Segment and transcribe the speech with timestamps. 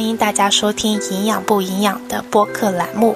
[0.00, 3.14] 欢迎大家收听《营养不营养》的播客栏目。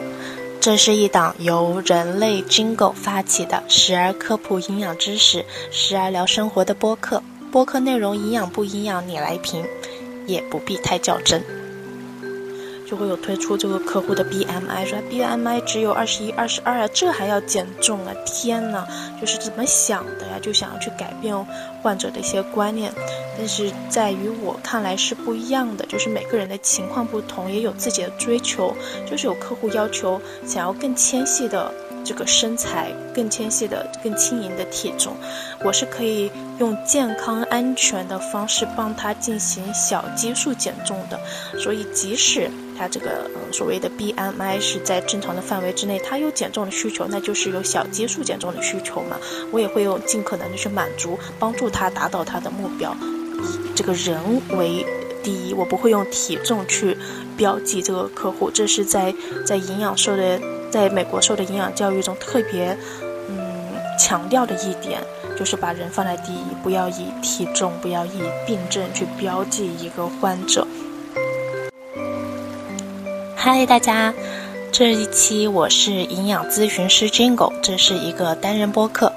[0.60, 7.22] 这是一档由人类 Jingle 发起的，时而科普营养知识，时而聊生活的播客。
[7.50, 9.64] 播客内容营养不营养，你来评，
[10.26, 11.42] 也不必太较真。
[12.86, 18.12] 就会有推出这个客户的 BMI，说 BMI 只有二十一、二十二啊，这还要减重啊？
[18.24, 18.86] 天呐，
[19.20, 20.38] 就是怎么想的呀？
[20.40, 21.34] 就想要去改变
[21.82, 22.92] 患者的一些观念，
[23.38, 28.74] 但是在于我看来是不一样的，就是每个人的情况不同，也有自己的追求，
[29.10, 31.72] 就是有客户要求想要更纤细的。
[32.06, 35.16] 这个身材更纤细的、更轻盈的体重，
[35.64, 41.18] 我是可以用健康安全的方式帮他进行小基数减重的。
[41.58, 49.16] 所以，即使他这个嗯所谓的 BMI 是在正常的范围之内，他有减重的需求，那就是有小基数减重的需求嘛。
[49.50, 52.96] 我也会用尽可能的去满足，帮助他达到他的目标，
[53.42, 54.20] 以这个人
[54.56, 54.84] 为
[55.22, 55.52] 第一。
[55.54, 56.96] 我不会用体重去
[57.36, 59.14] 标记这个客户，这是在
[59.46, 60.40] 在营养受的。
[60.74, 62.76] 在美国受的营养教育中，特别
[63.28, 65.00] 嗯强调的一点，
[65.38, 70.66] 就是把人放在第一，不要以体重，不要以病症去标记一个患者。
[73.44, 74.14] 嗨，大家，
[74.72, 79.12] 这一期我是营养咨询师 Jingle，这是一个单人播客。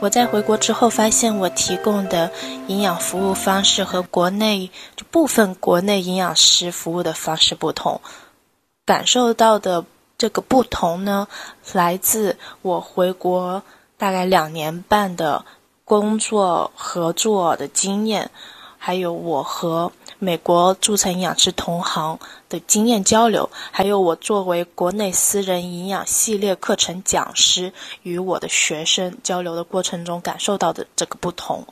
[0.00, 2.32] 我在回国之后发现，我提供的
[2.68, 8.00] 营养服务方式和国内就部分国内营养师服务的方式不同，
[8.86, 9.84] 感受到的。
[10.16, 11.28] 这个不同呢，
[11.74, 13.62] 来自我回国
[13.98, 15.44] 大概两年半的
[15.84, 18.30] 工作合作的经验，
[18.78, 22.18] 还有我和美国注册营养师同行
[22.50, 31.66] 的经验交流，还有我作为国内私人营养系列课程讲师与我的学生交流的过程中感受到的这个不同。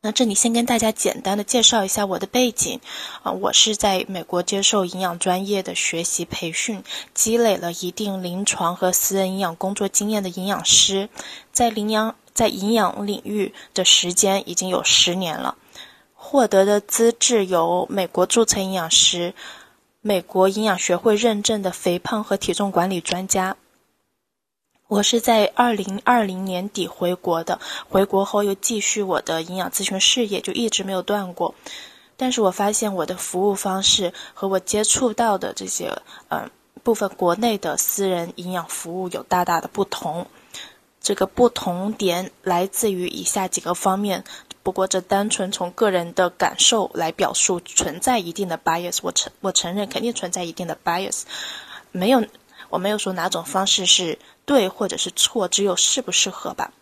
[0.00, 2.80] 那这里先跟大家简单的介绍一下我的背景，
[3.22, 6.82] 啊，我是在美国接受营养专业的学习培训，
[7.14, 11.08] 积累了一定临床和私人营养工作经验的营养师，
[11.52, 15.56] 在营养在营养领域的时间已经有十年了，
[16.32, 19.34] 获得的资质有美国注册营养师、
[20.00, 23.58] 美国营养学会认证的肥胖和体重管理专家。
[24.88, 31.54] 我是在二零二零年底回国的，回国后又继续我的营养咨询事业，就一直没有断过。
[32.16, 36.00] 但是我发现我的服务方式和我接触到的这些，
[36.30, 36.50] 嗯，
[36.82, 40.26] 部分国内的私人营养服务有大大的不同。
[41.02, 44.24] 这个不同点来自于以下几个方面，
[44.62, 48.98] 不过这单纯从个人的感受来表述，存在一定的 bias。
[49.02, 51.22] 我承我承认肯定存在一定的 bias，
[51.90, 52.24] 没有，
[52.70, 54.18] 我没有说哪种方式是。
[54.44, 56.72] 对，或者是错，只有适不适合吧。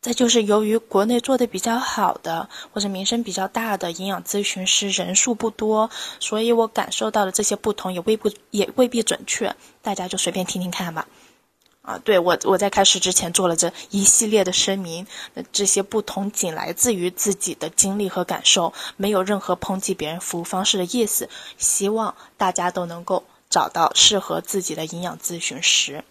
[0.00, 5.90] 再就是由于国内做的比较好的，或者名声比较大的营养咨询师人数不多，
[6.20, 11.08] 所以我感受到的这些不同也未不也未必准确，大家就随便听听看吧。
[11.84, 23.22] 啊，对我我在开始之前做了这一系列的声明，那这些不同仅来自于自己的经历和感受，没有任何抨击别人服务方式的意思，希望大家都能够。
[23.50, 26.02] 找到适合自己的营养咨询师。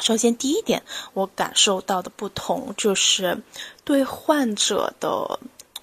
[0.00, 3.42] 首先，第一点，我感受到的不同就是
[3.84, 5.38] 对患者的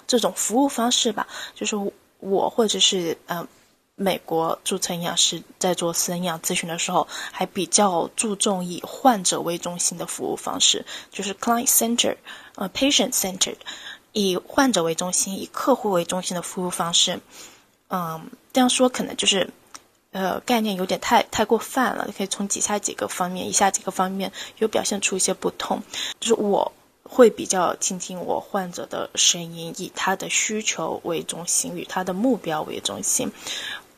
[0.07, 1.27] 这种服务方式吧。
[1.53, 1.75] 就是
[2.17, 3.47] 我或者是嗯，
[3.95, 12.17] 美国注册营养师在做私人营养咨询的时候，还比较注重以患者为中心的服务方式，就是 client centered，
[12.55, 13.57] 呃，patient centered，
[14.11, 17.19] 以患者为中心、以客户为中心的服务方式。
[17.89, 19.49] 嗯，这样说可能就是。
[20.11, 25.83] 呃，概念有点太太过泛了，可以从以下几个方面，以下几个方面有表现出一些不同。
[26.21, 26.71] 就是我
[27.03, 33.29] 会比较倾听我患者的声音，以他的需求为中心，与他的目标为中心。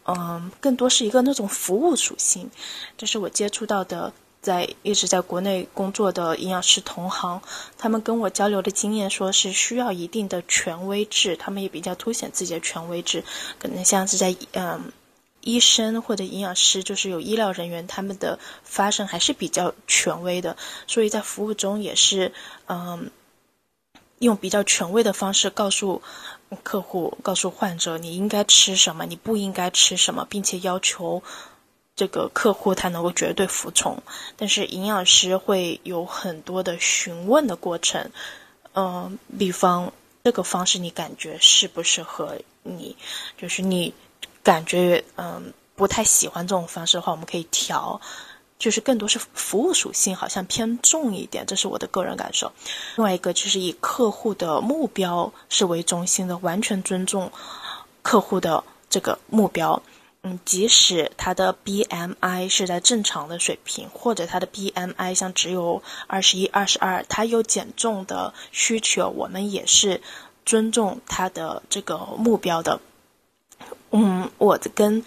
[0.08, 2.50] 嗯，更多是一个那种服务属性。
[2.98, 4.12] 这是我接触到的，
[4.42, 7.42] 在一直在国内工作的营养师同行，
[7.78, 13.24] 他们跟我交流的经验，说是需要一定的权威制，他们也比较凸显自己的权威制，
[13.60, 14.92] 可能像是在嗯。
[15.42, 20.58] 医生或者营养师，就是有医疗人员，他们的发声还是比较权威的，
[20.88, 22.34] 所以在服务中也是，
[22.68, 23.10] 嗯，
[24.20, 26.02] 用比较权威的方式告诉
[26.64, 31.22] 客户、告诉患者你应该吃什么，你不应该吃什么，并且要求
[31.96, 34.02] 这个客户他能够绝对服从。
[34.36, 38.12] 但是营养师会有很多的询问的过程，
[38.74, 39.92] 嗯，比方
[40.24, 42.96] 这个方式你感觉适不适合你，
[43.38, 43.94] 就是你。
[44.44, 48.00] 感觉嗯不太喜欢这种方式的话，我们可以调。
[48.60, 52.52] 就是更多是服务属性，好像偏重一点，这是我的个人感受。
[52.96, 57.32] 另外一个就是以客户的目标是为中心的，完全尊重
[58.02, 59.82] 客户的这个目标。
[60.24, 70.02] 嗯，即使他的 BMI 是在正常的水平，或者他的 BMI 像只有二十一、二十二，他有减重的需求，我们也是
[70.44, 72.80] 尊重他的这个目标的。
[73.92, 75.06] 嗯，我跟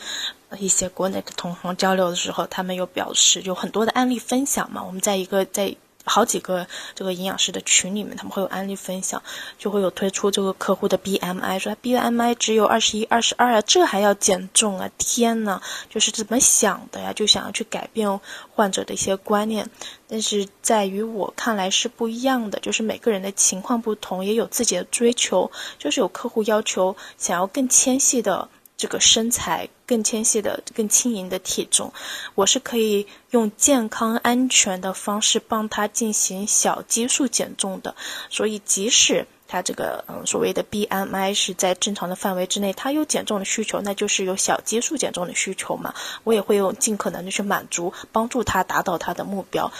[0.59, 4.83] 一些国内的同行交流的时候，他们有表示有很多的案例分享嘛。
[4.83, 5.75] 我们在一个在
[6.05, 9.23] 好几个这个营养师的群里面，他们会有案例分享，
[9.59, 14.91] 就会有推出这个客户的 BMI，说 BMI 只有二十一、二十二啊，这还要减重啊？
[14.99, 15.61] 天呐，
[15.91, 17.13] 就是怎么想的呀？
[17.13, 18.21] 就想要去改变
[18.55, 19.69] 患者的一些观念，
[20.09, 28.49] 但是在于我看来是不一样的，就是每个人的情况不同，也有自己的追求，就是有客户要求想要更纤细的。
[28.81, 31.93] 这个身材更纤细的、更轻盈的体重，
[32.35, 37.95] 我是可以用健康安全的方式帮他进行小基数减重的。
[38.31, 45.95] 所以，即使他这个嗯所谓的 BMI 是在正常的范围之内，他有减重的需求，那就是有小基数减重的需求嘛。
[46.25, 49.71] 我也会用尽可能的去满足，帮助他达到他的目标。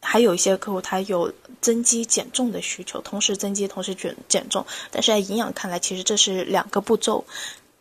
[0.00, 4.64] 还有一些客户他有增肌减重的需求，同时增肌，同时减减重。
[4.90, 7.26] 但是在营养看来，其实这是两个步骤。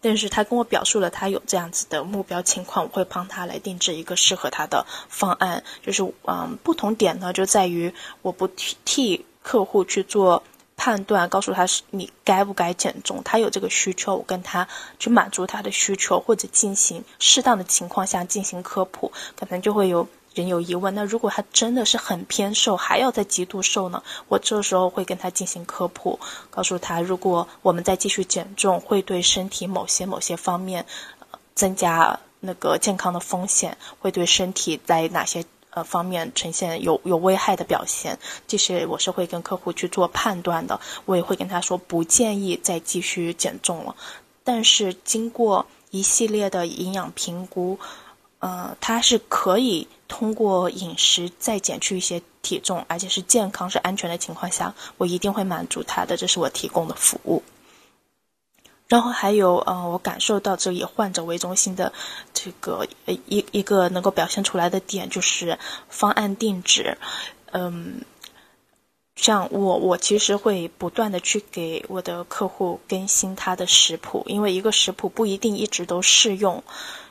[0.02, 5.64] 但是他跟我表述了他有这样子的目标情况，我会帮他来定制一个适合他的方案。
[5.82, 8.48] 就是嗯，不同点呢就在于我不
[8.86, 10.44] 替客户去做
[10.76, 14.68] 判断，告诉他是你该不该减重，他有这个需求，我跟他
[15.00, 20.08] 去满足他的需求，或者进行适当的情况下进行科普，可能就会有。
[20.38, 24.04] 人有疑问，那如果他真的是很偏瘦，还要再极度瘦呢？
[24.28, 26.20] 我这时候会跟他进行科普，
[26.52, 30.86] 告诉他，如果我们再继续减重，会对身体某些某些方面
[31.56, 38.18] 增加那个健康的风险，会对身体在哪些呃方面呈现有有危害的表现，
[38.48, 40.80] 这些我是会跟客户去做判断的。
[41.06, 43.96] 我也会跟他说，不建议再继续减重了。
[44.44, 47.80] 但是经过一系列的营养评估。
[48.40, 57.44] 呃，他是可以通过饮食再减去一些体重，而且是健康、是安全的情况下，我一定会满足他的，这是我提供的服务。
[58.88, 61.92] 然后还有，呃，我感受到这以患者为中心的
[62.34, 65.60] 这个一一个能够表现出来的点，就是
[65.90, 66.98] 方案定制。
[67.52, 68.02] 嗯，
[69.18, 76.64] 像我，我其实会不断的去给我的客户更新他的食谱，因为一个食谱不一定一直都适用。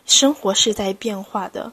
[0.06, 1.72] 生活是在变化的，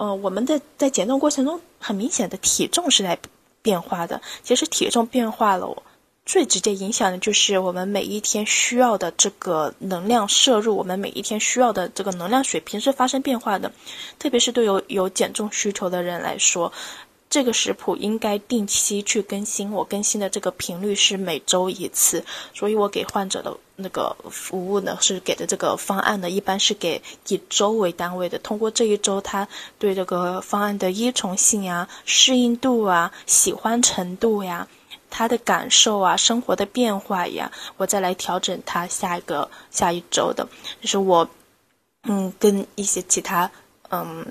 [0.00, 3.18] 呃，我们在在减重过程中，很明显的体重是在
[3.60, 4.22] 变化的。
[4.42, 5.82] 其实体重变化了，
[6.24, 13.70] 最直接影响的就是我们每一天需要的这个能量摄入，我们每一天需要的这个能量水平是发生变化的。
[14.18, 16.72] 特别是对有有减重需求的人来说。
[17.30, 28.36] 这个食谱应该定期去更新，我更新的这个频率是每周一次，所以我给患者的那个服务呢，是给的这个方案呢，一般是给以周为单位的。
[28.40, 29.46] 通过这一周，他
[29.78, 34.66] 对这个方案的依从性啊、适应度啊、喜欢程度呀、
[35.08, 40.48] 他的感受啊、生活的变化呀，我再来调整他下一个下一周的。
[40.80, 41.30] 就是我，
[42.02, 43.48] 嗯，跟一些其他，
[43.90, 44.26] 嗯。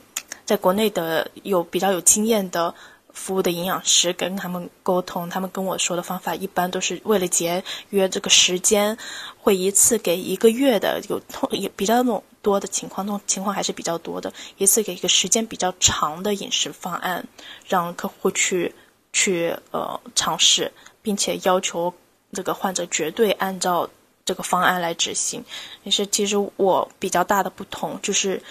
[0.45, 2.73] 在国内的有比较有经验的
[3.19, 8.97] 服务的营养师跟他们沟通，他们跟我说的方法一般都是为了节约这个时间，
[9.37, 11.21] 会一次给一个月的有
[11.51, 17.27] 也比较那种多的情况，那种情况还是比较多的，一次给一个时间比较长的饮食方案，
[17.67, 18.73] 让客户去
[19.11, 20.71] 去呃尝试，
[21.01, 21.93] 并且要求
[22.31, 23.89] 这个患者绝对按照
[24.23, 25.43] 这个方案来执行。
[25.83, 28.41] 也是其实我比较大的不同就是。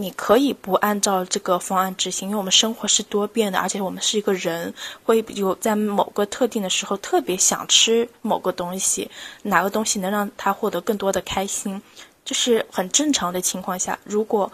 [0.00, 4.72] 你可以不按照这个方案执行，因为我们生活是多变的，而且我们是一个人，
[5.04, 9.10] 会有在某个特定的时候特别想吃某个东西，
[9.42, 11.82] 哪个东西能让他获得更多的开心，
[12.24, 13.98] 这是很正常的情况下。
[14.04, 14.50] 如果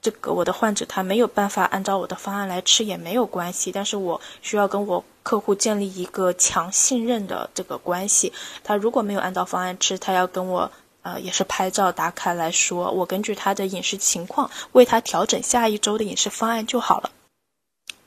[0.00, 8.32] 这个我的患者他没有办法按照我的方案来吃也没有关系，但是我需要跟我客户建立一个强信任的这个关系。
[8.62, 10.70] 他如果没有按照方案吃，他要跟我。
[11.04, 17.10] 呃，也是拍照打卡来说，我根据他的饮食情况为他调整下一周的饮食方案就好了。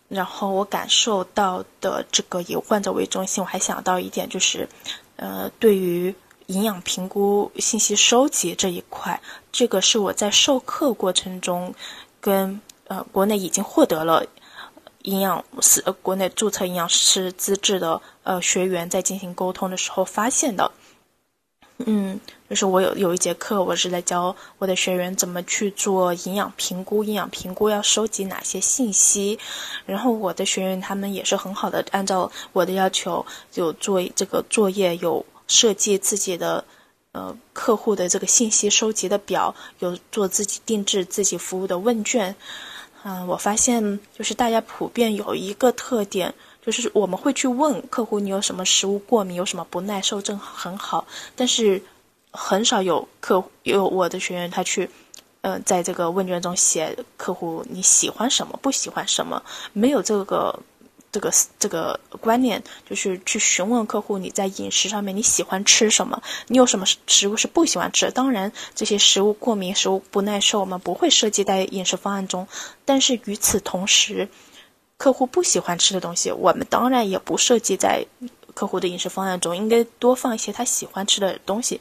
[0.09, 4.67] 然后我感受到的这个以患者为中心，我还想到一点就是，
[5.17, 6.15] 呃，对于
[6.47, 11.75] 营养评估信息收集这一块，这个是我在授课过程中
[12.19, 14.25] 跟呃国内已经获得了
[15.03, 20.71] 营养师、国内注册营养师资质的呃学员在进行沟通的时候发现的。
[21.85, 22.19] 嗯，
[22.49, 29.37] 就是我有有一节课，我是在教我的学员怎么去做营养评估，营养评估要收集哪些信息，
[29.85, 36.65] 然后我的学员他们也是很好的按照我的要求，就做这个作业，有设计自己的
[37.11, 42.35] 呃客户的这个信息收集的表，有做自己定制自己服务的问卷，
[43.03, 46.33] 嗯，我发现就是大家普遍有一个特点。
[46.67, 51.81] 就是我们会去问客户你有什么食物过敏，有什么不耐受症很好，但是
[52.31, 54.89] 很少有客有我的学员他去，
[55.43, 60.59] 嗯，在这个问卷中写客户你喜欢什么，不喜欢什么，没有这个
[61.09, 68.11] 这个这个观念，就是去询问客户你在饮食上面你喜欢吃什么，你有什么食物是不喜欢吃。
[68.11, 72.45] 当然这些食物过敏、食物不耐受我们不会涉及在饮食方案中，
[72.83, 74.27] 但是与此同时。
[74.97, 78.05] 客户不喜欢吃的东西，我们当然也不设计在
[78.53, 81.79] 客户的饮食方案中，应该多放一些他喜欢吃的东西。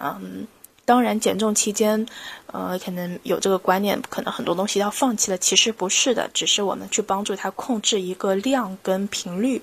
[0.00, 0.46] 嗯，
[0.86, 2.06] 当然减重期间，
[2.46, 9.60] 呃，可能有这个观念，可能很多东西要放弃了，其实不是的，只是我们去帮助他控制一个量跟频率，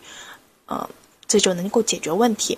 [0.68, 0.88] 呃，
[1.28, 2.58] 这就能够解决问题。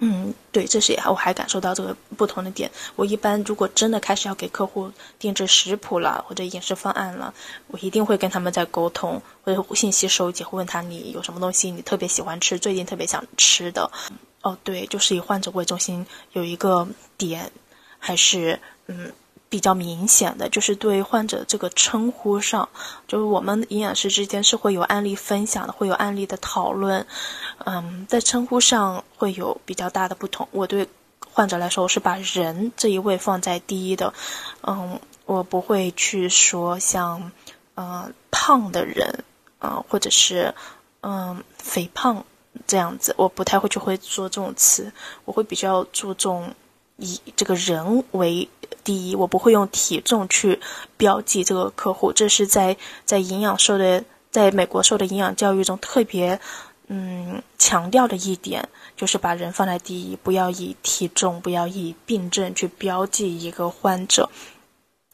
[0.00, 2.70] 嗯，对，这是我还感受到这个不同的点。
[2.94, 7.34] 我一般如果真的开始要给客户定制食谱了或者饮食方案了，
[7.66, 13.90] 我一定会跟他们在沟通，或者信息收集，会问他你有什么东西你特别喜欢吃，最近特别想吃的。
[14.42, 16.86] 哦，对，就是以患者为中心，有一个
[17.16, 17.50] 点
[17.98, 19.12] 还是嗯。
[19.50, 22.68] 比较明显的就是对患者这个称呼上，
[23.06, 27.06] 就是我们营养师之间是会有案例分享的，会有案例的讨论，
[27.64, 30.46] 嗯，在称呼上会有比较大的不同。
[30.50, 30.86] 我对
[31.32, 34.12] 患者来说，我是把人这一位放在第一的，
[34.66, 37.32] 嗯，我不会去说像，
[37.76, 39.24] 嗯，胖的人，
[39.60, 40.54] 嗯，或者是，
[41.00, 42.24] 嗯，肥胖
[42.66, 44.92] 这样子，我不太会去会说这种词，
[45.24, 46.54] 我会比较注重。
[46.98, 48.48] 以这个人为
[48.82, 50.60] 第一，我不会用体重去
[50.96, 54.02] 标记这个客户，这是在在营养受的，
[54.32, 56.40] 在美国受的营养教育中特别
[56.88, 64.28] 嗯强调的一点，就是把人放在第一，不要以体重，不要以病症去标记一个患者。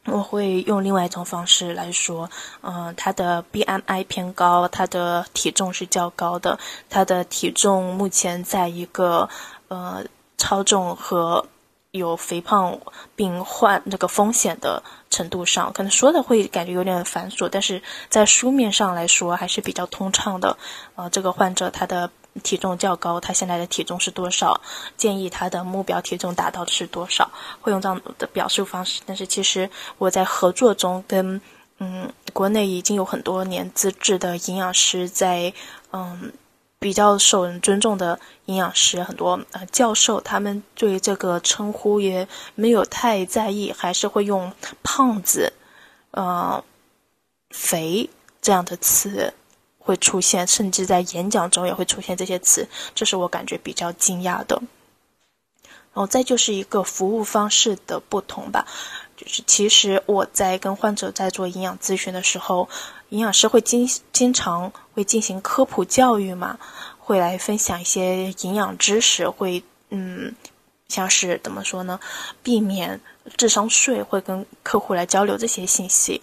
[0.06, 2.30] 我会用另外一种方式来说，
[2.62, 9.28] 嗯，他的 BMI 偏高，他的体重是较高的，他的体重目前在一个
[9.68, 10.02] 呃
[10.38, 11.46] 超重和。
[11.94, 12.80] 有肥胖
[13.14, 20.58] 病患这个风险的程度上，可能说的会感觉有点繁琐，但是在书面上来说还是比较通畅的。
[20.96, 22.10] 呃，这个患者他的
[22.42, 24.60] 体重较高，他现在的体重是多少？
[24.96, 27.30] 建议他的目标体重达到的是多少？
[27.60, 29.00] 会用这样的表述方式。
[29.06, 31.40] 但是其实我在合作中跟
[31.78, 35.54] 嗯国内已经有很多年资质的营养师在
[35.92, 36.32] 嗯。
[36.84, 44.52] 比较受人尊重的营养师，很多呃教授，他们对这个称呼也没有太在意，还是会用
[44.84, 45.54] “胖子”、
[46.12, 46.62] 呃
[47.48, 48.10] “肥”
[48.42, 49.32] 这样的词
[49.78, 54.60] 会出现，甚至在演讲中也会出现这些词，这是我感觉比较惊讶的。
[55.94, 58.66] 然后再就是一个服务方式的不同吧，
[59.16, 62.68] 就是其实我在跟患者在做营养咨询的时候。
[63.14, 66.58] 营养师会经经常会进行科普教育嘛，
[66.98, 70.34] 会来分享一些营养知识，会嗯，
[70.88, 72.00] 像是怎么说呢，
[72.42, 73.00] 避免
[73.36, 76.20] 智商税，会跟客户来交流这些信息。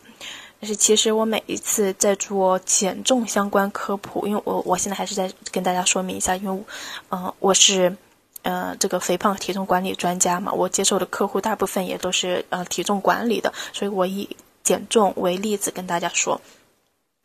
[0.60, 6.64] 但是其实我每一次在做减重相关科普，因为我我现在还是在跟大家说明一下，因为
[7.10, 7.96] 嗯，我是
[8.42, 16.42] 呃这个肥胖体重管理专家嘛，我接受的客户大部分也都是呃体重管理的，所以我以减重为例子跟大家说。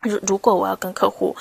[0.07, 1.37] 如如果我要跟客户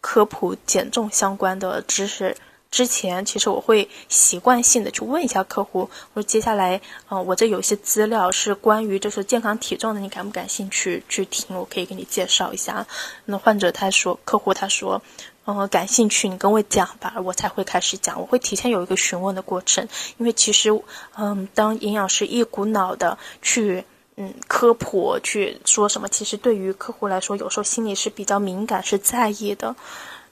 [0.00, 2.36] 科普减重相关的知识
[2.70, 11.56] 之前，其实我会习惯性的去问一下客户，我说接下来，嗯，我这有些资料是关于就是健康体重的，你感不感兴趣去听？
[11.56, 12.86] 我可以给你介绍一下。
[13.24, 15.00] 那患者他说，客户他说，
[15.46, 18.20] 嗯，感兴趣，你跟我讲吧，我才会开始讲。
[18.20, 20.70] 我会提前有一个询问的过程，因为其实，
[21.16, 23.84] 嗯，当营养师一股脑的去。
[24.20, 26.08] 嗯，科普去说什么？
[26.08, 29.76] 其实对于客户来说，有时候心里是比较敏感，是在意的，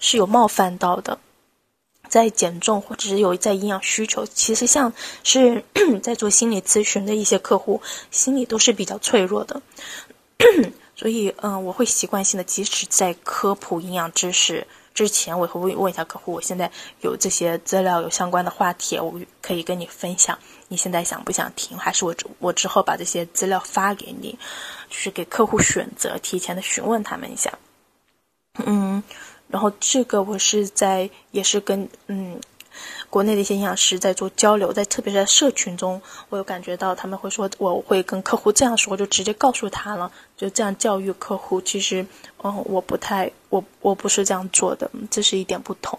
[0.01, 1.21] 是有冒犯到的。
[2.09, 5.65] 在减重或者是有在营养需求，其实像是
[6.03, 9.63] 在做心理咨询的一些客户，心里都是比较脆弱的。
[10.97, 14.67] 所以，嗯，我会习惯性的，即使在科普营养知识。
[14.97, 16.73] 之前我会问问一下客户，我现在
[17.03, 20.37] 有这些资料，有相关的话题，我可以跟你分享。
[20.69, 21.77] 你现在想不想听？
[21.77, 24.37] 还是我我之后把这些资料发给你，
[24.89, 27.53] 就是给客户选择，提前的询问他们一下。
[28.65, 29.03] 嗯，
[29.49, 32.41] 然后这个我是在也是跟嗯，
[33.11, 41.61] 国内的一些营养师在做交流，在特别是在社群中，我有感觉到他们会说，我会跟客户这样说，我就直接告诉他了，就这样教育客户。
[41.61, 42.07] 其实，
[42.43, 45.99] 嗯，我不太，我我不是这样做的，这是一点不同。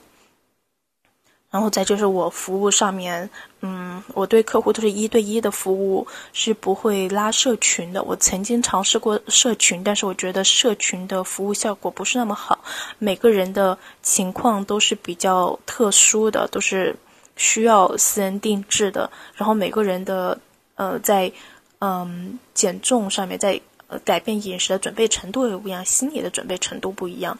[1.49, 3.29] 然后再就是我服务上面，
[3.61, 8.03] 嗯，我对客户都是一对一的服务，是不会拉社群的。
[8.03, 12.59] 我曾经尝试过社群，但是我觉得社群的服务效果不是那么好。
[12.99, 16.93] 每个人的情况都是比较特殊的，都是
[17.37, 19.09] 需要私人定制的。
[19.35, 20.37] 然后每个人的，
[20.75, 21.31] 呃，在，
[21.79, 23.59] 嗯，减重上面，在。
[23.87, 27.39] 呃，改变饮食的准备程度也不一样，心理的准备程度不一样，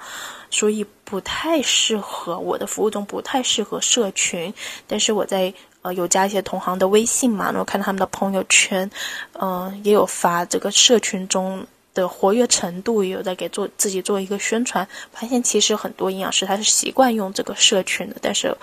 [0.50, 4.54] 所以不太适合我的服务中不太适合社群。
[4.88, 8.90] 但是我在呃有加一些同行的微信嘛，然后看到他们的朋友圈，
[9.34, 14.88] 嗯，也有发这个社群中的活跃程度，也有在给做自己做一个宣传。
[15.12, 18.56] 发现其实很多营养师他是习惯用这个社群的，但是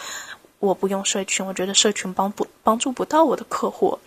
[0.59, 3.99] 我不用社群，我觉得社群帮不帮助不到我的客户。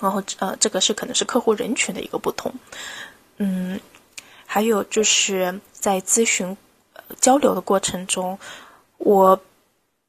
[0.00, 2.52] 然后呃，这个是可能是客户人群的一个不同，
[3.38, 3.80] 嗯，
[4.44, 6.56] 还有就是在咨询
[7.20, 8.38] 交流的过程中，
[8.98, 9.40] 我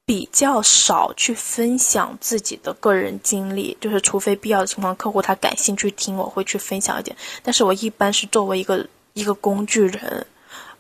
[0.05, 7.15] 比较少去分享自己的个人经历，就是除非必要的情况，客户他感兴趣听，我会去分享一点。
[7.41, 10.25] 但是我一般是作为一个一个工具人，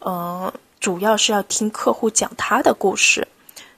[0.05, 3.27] 嗯，主要是要听客户讲他的故事，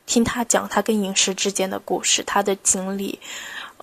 [0.06, 3.20] 听他讲他跟饮食之间的故事，他的经历。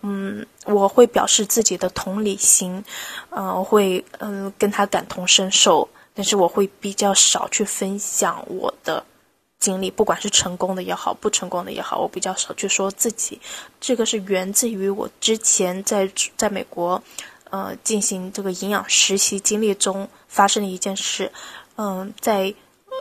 [0.06, 2.84] 嗯，我会表示自己的同理心，
[3.30, 9.02] 嗯，会嗯跟他感同身受，但是我会比较少去分享我的
[9.58, 13.40] 经历，不管是成功的也好，不成功的也好，我比较少去说自己。
[13.80, 16.06] 这个是源自于我之前在
[16.36, 17.02] 在美国，
[17.48, 21.32] 呃，进行这个营养实习经历中发生的一件事。
[21.76, 22.54] 嗯，在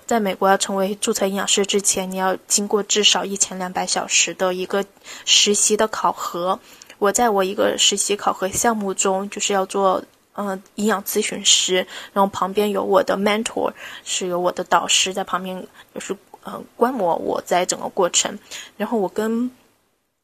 [0.06, 4.86] 在美国要成为注册营养师之前，你要经过至少一千两百小时的一个
[5.26, 6.58] 实习的考核。
[7.04, 10.02] 我在我一个实习考核项目中，就是要做
[10.36, 13.74] 嗯营养咨询师，然后旁边有我的 mentor，
[14.06, 18.40] 是有我的导师在旁边，就是嗯观摩我在整个过程。
[18.78, 19.52] 然后我跟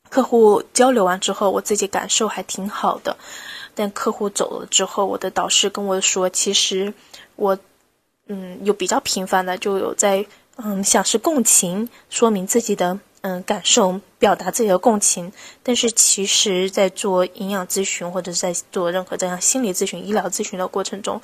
[0.10, 3.18] 客户交流完之后，我自己感受还挺好的。
[3.76, 6.94] 但客户走了之后，我的导师跟我说，其实
[7.36, 7.60] 我
[8.28, 12.98] 嗯有比较频繁的就有在嗯想是共情，说明自己的。
[13.22, 15.30] 嗯，感受表达自己的共情，
[15.62, 21.22] 但是其实，在做营养咨询或者是在做任何这样心理咨询、医疗咨询的过程中，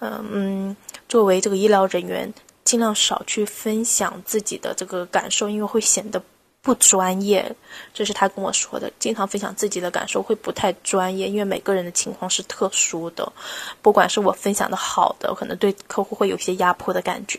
[0.00, 0.76] 嗯嗯，
[1.08, 6.20] 作为这个医疗人员，尽量少去分享自己的这个感受，因为会显得
[6.62, 7.54] 不专业。
[7.94, 13.32] 这是他跟我说的，经常分享自己的感受会不太专业，因为每个人的情况是特殊的。
[13.80, 17.38] 不管是我分享的好的，可能对客户会有些压迫的感觉；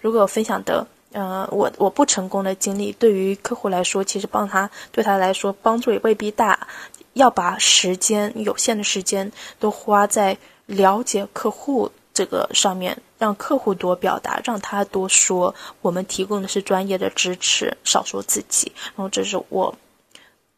[0.00, 6.66] 如果我分享的，呃，我我不成功的经历，对于客户来说，其实帮他对他来说帮助也未必大。
[7.14, 15.54] 要把时间有限的时间都花在了解客户这个上面，让客户多表达，让他多说。
[15.82, 18.72] 我们提供的是专业的支持，少说自己。
[18.96, 19.74] 然后这是我，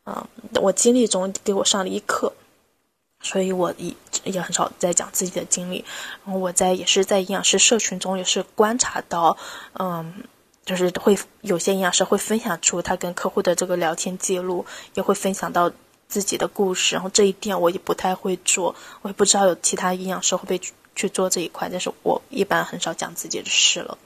[0.07, 0.25] 嗯，
[0.63, 2.33] 我经历中给我上了一课，
[3.21, 5.85] 所以我也也很少在讲自己的经历。
[6.25, 9.37] 然后我在也是在营养师社群中也是观察到，
[9.81, 10.23] 嗯。
[10.65, 15.71] 就是会有些营养师会分享出他跟客户的这个聊天记录，也会分享到
[16.09, 16.95] 自己的故事。
[16.95, 20.61] 然后这一点我也不太会做，我也不知道有其他营养师会不会
[20.95, 21.69] 去做这一块。
[21.71, 23.99] 但是我一般很少讲自己的事了。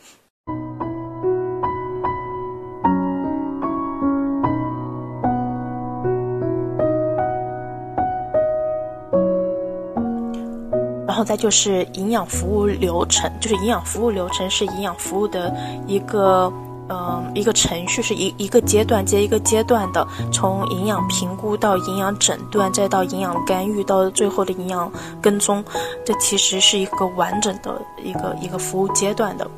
[11.18, 15.52] 然后再就是营养服务流程，就是营养服务流程是营养服务的
[15.85, 16.52] 一个，
[16.88, 25.64] 嗯，一个程序，是一一个阶段接一个阶段的，从营养评估到营养诊断，再到营养干预，到最后的营养跟踪，
[26.07, 29.50] 这其实是一个完整的一个一个服务阶段的。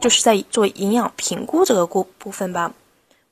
[0.00, 2.72] 就是在做营养评估这个部部分吧，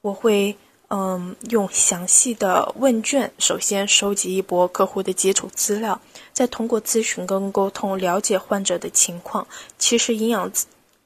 [0.03, 0.55] 我会。
[0.93, 6.01] 嗯，用详细的问卷，首先收集一波客户的基础资料，
[6.33, 9.47] 再通过咨询跟沟通了解患者的情况。
[9.79, 10.51] 其实营养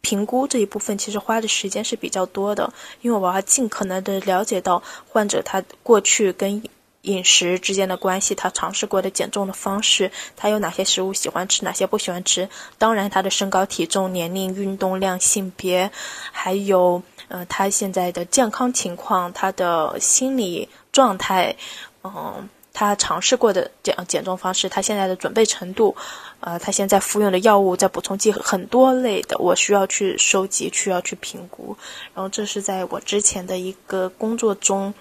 [0.01, 6.63] 评估这一部分其实花的时间是比较多的，因为我要尽可能的了解到患者他过去跟
[7.03, 12.49] 饮食之间的关系，他尝试过的减重的方式，他有哪些食物喜欢吃，哪些不喜欢吃。
[12.79, 15.91] 当然，他的身高、体重、年龄、运动量、性别，
[16.33, 17.03] 还有。
[17.29, 21.57] 呃，他现在的健康情况，他的心理状态，
[22.03, 25.95] 嗯，他尝试过的这样减重方式，他现在的准备程度，
[26.41, 31.77] 呃，他现在服用的药物在补充剂很多类的，我需要去收集，需要去评估。
[32.15, 34.93] 然后这是在我之前的一个工作中，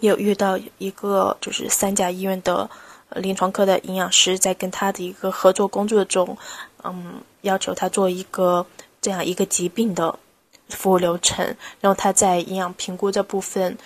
[0.00, 2.68] 有遇到一个就是三甲医院的
[3.10, 6.36] 临床科的营养师，在跟他的一个合作工作中，
[6.82, 8.66] 嗯，要求他做一个
[9.00, 10.18] 这样一个疾病的
[10.68, 11.44] 服务流程，
[11.80, 13.76] 然后他在营养评估这部分。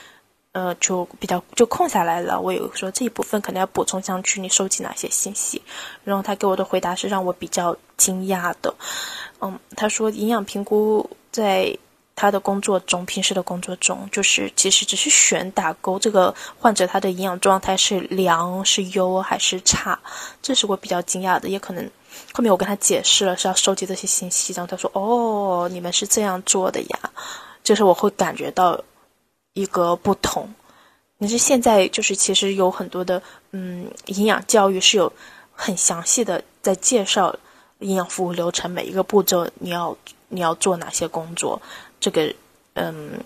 [0.53, 2.41] 呃，就比较就空下来了。
[2.41, 5.63] 我有说这一部分可能要补充上去，你收集哪些信息？
[6.03, 8.75] 然后他给我的回答是让我比较惊讶的。
[9.41, 11.77] 嗯，他说营养评估在
[12.17, 19.97] 他的工作中，平时的工作中，就是其实只是选打勾这个患者他的营养状态是良是优还是差，
[20.43, 21.51] 这是我比较惊讶的。
[21.51, 21.89] 也可能
[22.33, 27.11] 后面我跟他解释了是要收集这些信息，然后他说哦，你们是这样做的呀，
[27.63, 28.83] 就是我会感觉到。
[29.55, 30.49] 一个不同，
[31.19, 35.13] 但是现在就是其实有很多的嗯营养教育是有
[35.51, 37.35] 很详细的在介绍
[37.81, 39.97] 营养服务流程每一个步骤你要
[40.29, 41.61] 你要做哪些工作，
[41.99, 42.33] 这个
[42.75, 43.19] 嗯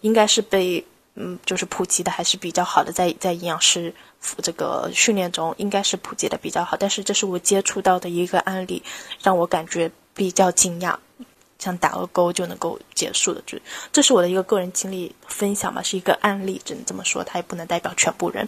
[0.00, 3.94] 应该是被嗯就是普及的还是比较好的，在在营养师
[4.42, 8.82] 这个训练中应该是普及的比较好，但是这是我接触到的一个案例，
[9.22, 10.96] 让我感觉比较惊讶。
[11.58, 13.58] 像打个勾就能够结束的，就
[13.90, 18.46] 这是我的一个个人经历分享嘛，是一个案例，只能这么说，它也不能代表全部人。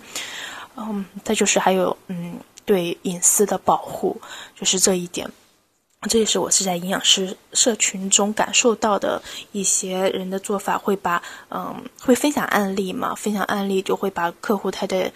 [0.77, 4.21] 嗯，再就是还有嗯，对隐私的保护，
[4.55, 5.27] 就是这一点，
[6.11, 15.11] 这也是我是在营养师社群中感受到的一些人的做法，会把嗯会分享案例嘛，分享案例就会把客户他的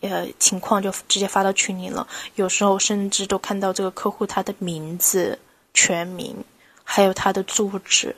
[0.00, 5.38] 呃情况就直接发到群里了，有时候甚至都看到这个客户他的名字
[5.72, 6.44] 全名。
[6.90, 8.16] 还有他的住址，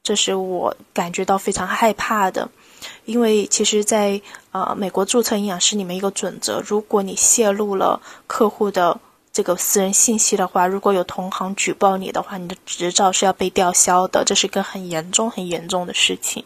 [0.00, 2.48] 这是我感觉到非常害怕的，
[3.04, 9.00] 因为其实，在呃美国注册营养师里面一个准则，如果你泄露了客户的
[9.32, 16.44] 这个私人信息的话，如果有同行举报你的话，你的执照是要被吊销的，这是一个很严重、很严重的事情。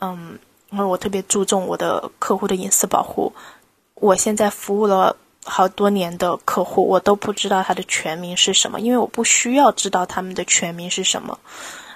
[0.00, 0.36] 嗯，
[0.70, 3.32] 因为我特别注重我的客户的隐私保护，
[4.02, 5.16] 我现在服务了。
[5.44, 11.36] 好多年的客户，我都不知道他的全名是什么，因为我不需要知道他们的全名是什么。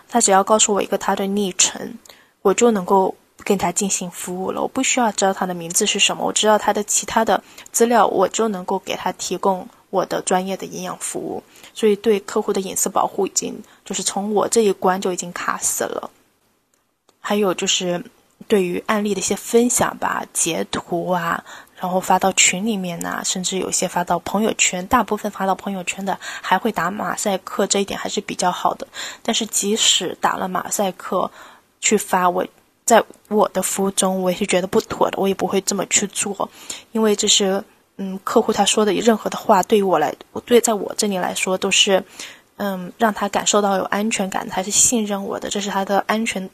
[0.08, 1.96] 他只要告诉我一个他的昵称，
[2.42, 3.14] 我就能够
[3.44, 4.60] 跟他进行服务了。
[4.60, 7.40] 我不需要知道他的名字是什么，我知道他的其他的
[7.70, 11.40] 资料，我就能够给他提供我的专业的营养服务。
[11.72, 16.10] 所以，对客户的隐私保护已经就是从我这一关就已经卡死了。
[17.20, 18.02] 还有就是
[18.48, 21.44] 对于案例的一些分享吧，截图啊。
[21.86, 28.88] 然后发到群里面呐，甚至有些发到朋友圈，大部分发到朋友圈的还会打马赛克，这一点还是比较好的。
[29.22, 31.30] 但是即使打了马赛克
[31.80, 32.44] 去发，我
[32.84, 36.50] 在我的服务中，我也是觉得不妥的，我也不会这么去做，
[36.90, 37.62] 因为这是
[37.98, 40.12] 嗯，客户他说的任何的话，对于我来，
[40.44, 42.02] 对在我这里来说都是
[42.56, 46.50] 嗯，让他感受到有安全感，他是信任我的，这是他的安全。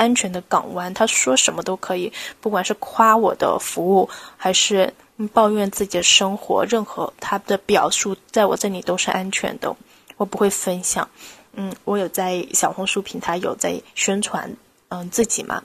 [0.00, 2.10] 安全的港湾，他说什么都可以，
[2.40, 4.08] 不管是夸我的服务，
[4.38, 4.94] 还是
[5.34, 9.76] 抱怨自己的生活，任何他的表述，在我这里都是安全的，
[10.16, 11.06] 我不会分享。
[11.52, 14.56] 嗯，我有在小红书平台有在宣传，
[14.88, 15.62] 嗯，自己嘛，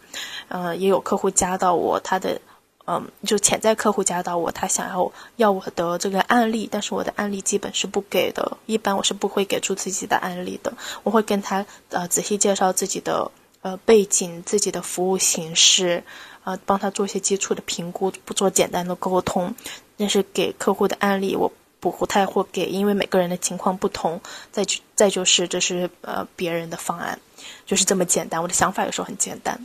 [0.49, 2.41] 嗯，也有客户加到我，他的，
[2.87, 13.31] 嗯，就潜在客户加到我，他想要要我的这个案例，但是我的案例基本是不给的，一般我是不会给出自己的案例的，我会跟他呃仔细介绍自己的。
[13.65, 16.03] 呃，背景自己的服务形式，
[16.43, 19.55] 呃，帮他做一些基础的评估，不做简单的沟通。
[19.97, 24.21] 但是给客户的案例，我不太会给，因为每个人的情况不同。
[24.51, 27.19] 再就再就是，这是呃别人的方案，
[27.65, 28.39] 就是这么简单。
[28.39, 29.59] 我的想法有时候很简单。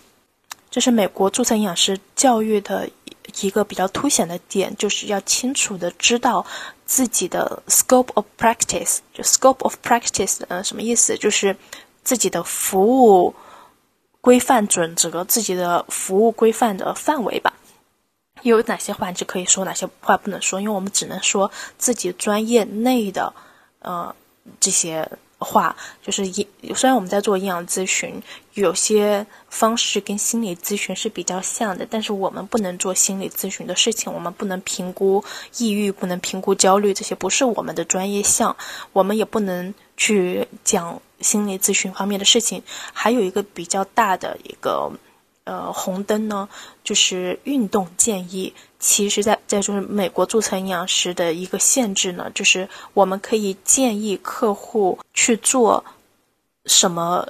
[0.71, 2.89] 这是美国注册营养师教育的
[3.43, 6.47] 一个比较凸显的点，就是要清楚的知道
[6.87, 9.01] 自己的 scope of practice。
[9.13, 11.19] 就 scope of practice，呃，什么意思？
[11.19, 11.55] 就是
[12.03, 13.35] 自己的服务。
[14.21, 17.55] 规范准则，自己的服务规范的范围吧，
[18.43, 23.33] 有哪些话你就可以说，哪些话不能说，因为我们只能说自己专业内的，
[23.79, 24.15] 呃，
[24.61, 26.47] 这些话，就是营。
[26.75, 35.25] 虽然我们在做营养咨询，有些方式跟心理咨询是比较像的，但是我们不能做心理咨询的事情，我们不能评估
[35.57, 38.55] 抑郁，不能评估焦虑，这些不是我们的专业项，
[38.93, 41.01] 我们也不能去讲。
[41.21, 44.91] 心理咨询方面的事情，还有一个比较大的一个
[45.45, 46.49] 呃红灯呢，
[46.85, 48.53] 就是运动建议。
[48.79, 55.85] 其实，在在就是美国注册营养师的一个限制呢，就是我们可以建议客户去做
[56.65, 57.29] 什么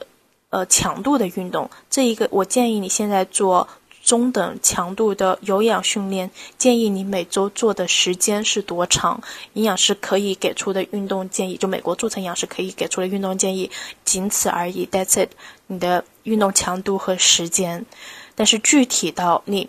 [0.51, 1.69] 呃强度的运动。
[1.91, 3.67] 这一个，我建议你现在做
[4.11, 9.23] 中等强度的有氧训练，建议你每周做的时间是多长？
[9.53, 13.71] 营养师可以给出的运动建议，就美国注册营养师可以给出的运动建议，
[14.05, 14.85] 仅此而已。
[14.91, 15.31] That's it。
[15.69, 17.87] 你的运动强度和时间，
[18.35, 19.69] 但是具体到你，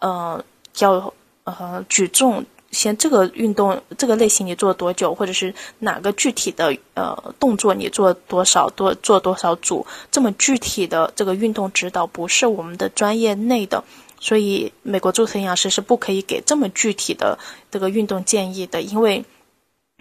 [0.00, 0.44] 呃，
[0.80, 2.44] 要呃举重。
[2.70, 13.82] 先这个运动这个类型你做多久，或者是哪个具体的呃动作你做多少多做多少组，这么具体的这个运动指导不是我们的专业内的，
[14.20, 17.38] 所以美国注册营养师是不可以给这么具体的
[17.70, 19.24] 这个运动建议的，因为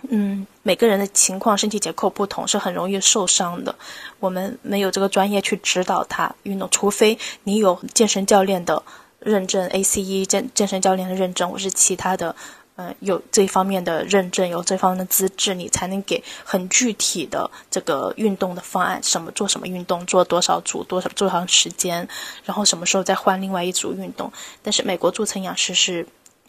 [0.10, 3.74] 嗯每个人的情况身体结构不同，是很容易受伤的，
[4.20, 8.84] 我们没有这个专业去指导他运动，除非你有健身教练的
[9.28, 12.36] 认证，ACE 健健身教练的认证，我是其他的。
[12.80, 22.08] 嗯，有这方面的认证，有这方面的资质，你才能给很具体的这个运动的方案，什么做什么运动，做多少组，多少多长时间，
[22.46, 24.32] 然后什么时候再换另外一组运动。
[24.62, 26.08] 但是美国注册营养师是，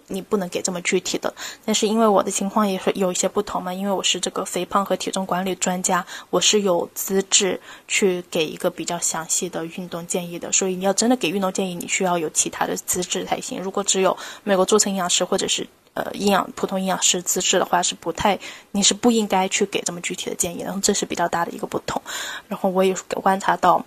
[0.08, 1.32] 你不能给这么具体的。
[1.64, 10.50] 但是因为我的情况也是有一些不同嘛，因为我是这个肥胖和体重管理专家，我是有资质去给一个比较详细的运动建议的。
[10.50, 13.60] 所以你要真的给运动建议，你需要有其他的资质才行。
[13.62, 15.66] 如果只有美国注册营养师或者是。
[15.94, 18.38] 呃，营养普通营养师资质的话是不太，
[18.70, 22.00] 你是不应该去给这么具体的建议，然后这是比较大的一个不同。
[22.46, 23.84] 然后我也观察到，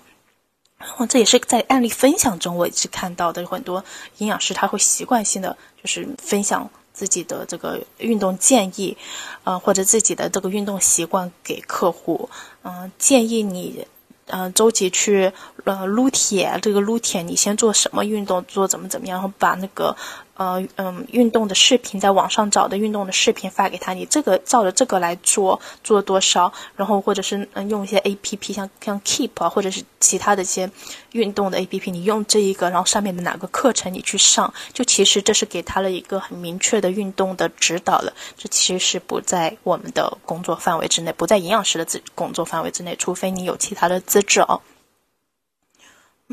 [0.82, 3.84] 后这也是在案例分享中我一直看到的，很多
[4.18, 8.96] 营养师他会习惯性的就是分享自己的这个运动建议，
[9.44, 12.30] 呃，或者自己的这个运动习惯给客户，
[12.64, 13.86] 嗯，建议你，
[14.28, 15.32] 嗯，周几去
[15.64, 19.96] 呃撸铁，这个撸铁你先做什么运动，做怎么怎么样，然后把那个。
[20.42, 30.68] 呃嗯，运动的视频在网上找的运动的视频发给他，你这个照着这个来做，做多少，然后或者是嗯用一些 A P P，像像 Keep 啊，或者是其他的一些
[31.12, 38.12] 运动的 A P P，你用这一个，然后上面的哪个课程你去上，就其实这是给他了一个很明确的运动的指导了。
[38.36, 44.60] 这其实是不在我们的工作范围之内，不在营养师的资工作范围之内，除非你有其他的资质哦。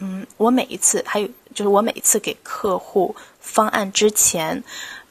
[0.01, 4.63] 嗯，我每一次还有就是我每次给客户方案之前，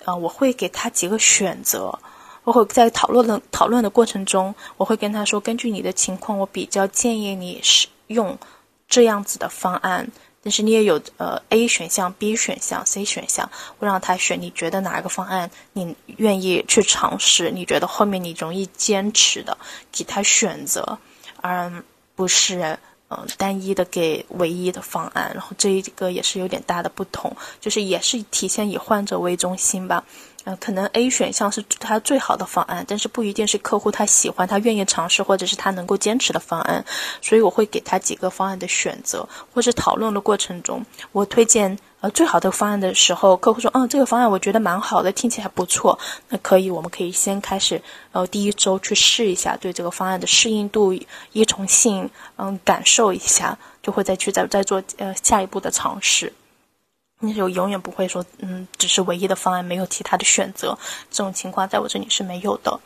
[0.05, 1.99] 呃，我会给他几个选择，
[2.45, 8.39] 我会在讨论的讨论的过程中，我会跟他说，根据你的情况，我比较建议你使用
[8.87, 10.09] 这样子的方案，
[10.41, 17.51] 但是你也有呃 A 选项、B 选项、C 选项，我让他选，你觉得哪一个方案你愿意去尝试？
[17.51, 19.57] 你觉得后面你容易坚持的，
[19.91, 20.97] 给他选择，
[21.41, 21.83] 而
[22.15, 22.79] 不是。
[23.09, 30.03] 嗯，单一的给唯一的方案，然后这一个也是有点大的不同，就是也是体现以患者为中心吧。
[30.47, 36.85] 嗯，可能 A 选项是他最好的方案，但是不一定是客户他喜欢、他愿意尝试或者是他能够坚持的方案。
[37.21, 47.81] 所以我会给他几个方案的选择，或者讨论的过程中，我推荐呃最好的方案的时候，客户说，嗯，这个方案我觉得蛮好的，听起来不错，那可以，我们可以先开始，
[48.13, 50.93] 呃，第一周去试一下，对这个方案的适应度、
[51.33, 56.31] 依从性，嗯，感受一下，就会再去再再做呃下一步的尝试。
[57.19, 60.77] 你就永远不会说，嗯，只是唯一的方案，没有其他的选择。
[61.09, 62.79] 这种情况在我这里是没有的。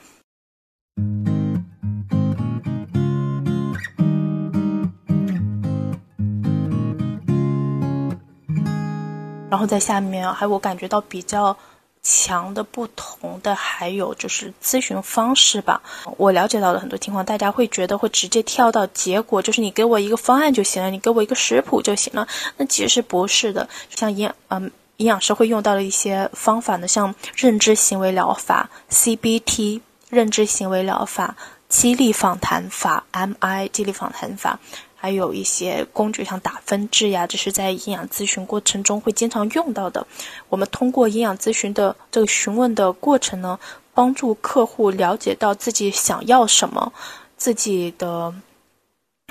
[9.49, 11.57] 然后在下面还有我感觉到比较。
[12.03, 15.81] 强的不同的还有就是咨询方式吧。
[16.17, 22.27] 我了解到的很多情况，大家会觉得会直接跳到结果，就是你给我一个方案就行了，你给我一个食谱就行了。
[22.57, 31.35] 那其实不是的，像营嗯营养师会用到的一些方法呢，像认知行为疗法 （CBT）、认知行为疗法、
[31.69, 34.59] 激励访谈法 （MI）、激励访谈法。
[35.01, 40.05] 还有一些工具，像打分制呀，这是在营养咨询过程中会经常用到的。
[40.47, 43.59] 我们通过营养咨询的这个询问的过程呢，
[43.95, 46.93] 帮助客户了解到自己想要什么，
[47.35, 48.31] 自己的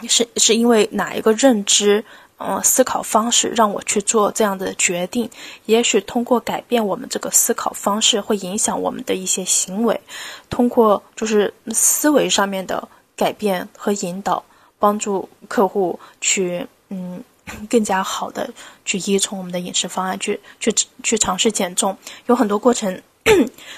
[0.09, 2.05] 是是因为哪一个认知，
[2.39, 5.31] 嗯，思考方式让我去做这样的决定。
[5.67, 10.01] 也许通过改变我们这个思考方式，会影响我们的一些行为。
[10.49, 14.43] 通过就是思维上面的改变和引导。
[14.81, 17.23] 帮助客户去嗯
[17.69, 18.51] 更加好的
[18.85, 21.97] 去依从我们的饮食方案，去去去尝试减重。
[22.27, 23.01] 有很多过程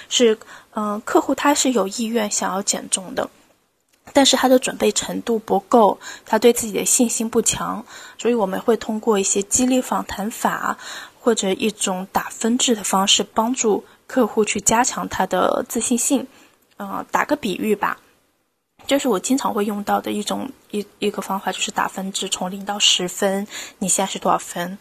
[0.09, 0.39] 是
[0.75, 3.29] 嗯客户他是有意愿想要减重的，
[4.13, 7.85] 但是他的准备程度不够，他对自己的信心不强，
[8.17, 10.79] 所以我们会通过一些激励访谈法
[11.21, 16.27] 或者一种打分制的方式，帮助客户去加强他的自信心。
[16.79, 17.99] 嗯，打个比喻吧。
[18.87, 23.47] 就是我经常会用到的一种一一个方法，就是打分制，从零到十分，
[23.79, 24.79] 你现在是多少分？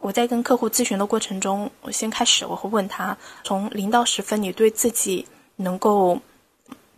[0.00, 6.20] 我在跟客户咨询的过程中，我先开始我会问他，从零到十分，你对自己能够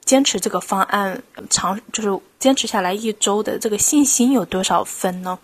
[0.05, 5.39] 坚持这个方案长，就是坚持下来一周的这个信心有多少分呢？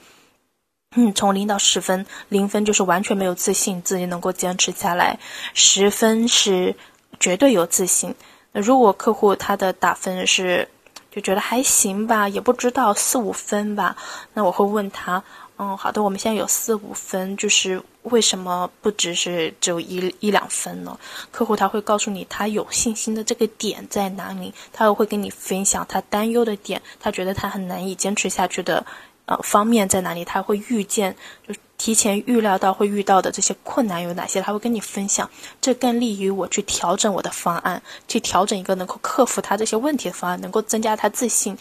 [0.97, 5.21] 嗯，从零到十分，零分就是完全没有自信自己能够坚持下来，
[5.55, 6.75] 十分是
[7.21, 8.15] 绝对有自信。
[8.53, 10.69] 那如果客户他的打分是
[11.11, 13.97] 就觉得还行吧，也不知道四五分吧，
[14.35, 15.23] 那我会问他。
[15.59, 20.99] 嗯，好的，我们现在有四五分，就是为什么不只是只有一一两分呢？
[21.31, 28.87] 客户他会告诉你他有信心的这个点在哪里，他又会跟你分享他担忧的点，他觉得他很难以坚持下去的。
[29.27, 30.25] 呃，方面在哪里？
[30.25, 31.15] 他会预见，
[31.47, 34.43] 就提前预料到会遇到的这些困难有哪些？
[34.43, 35.31] 他会跟你分享，
[35.63, 41.57] 这更利于我去调整我的方案，去调整一个能够克服他这些问题的方案，能够增加他自信，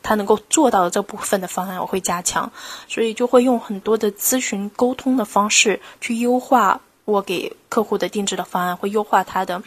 [0.00, 2.52] 他能够做到的这部分的方案，我会加强。
[2.86, 9.60] 所以就会用很多的咨询沟通的方式去优化我给客户的定制的方案，会优化他的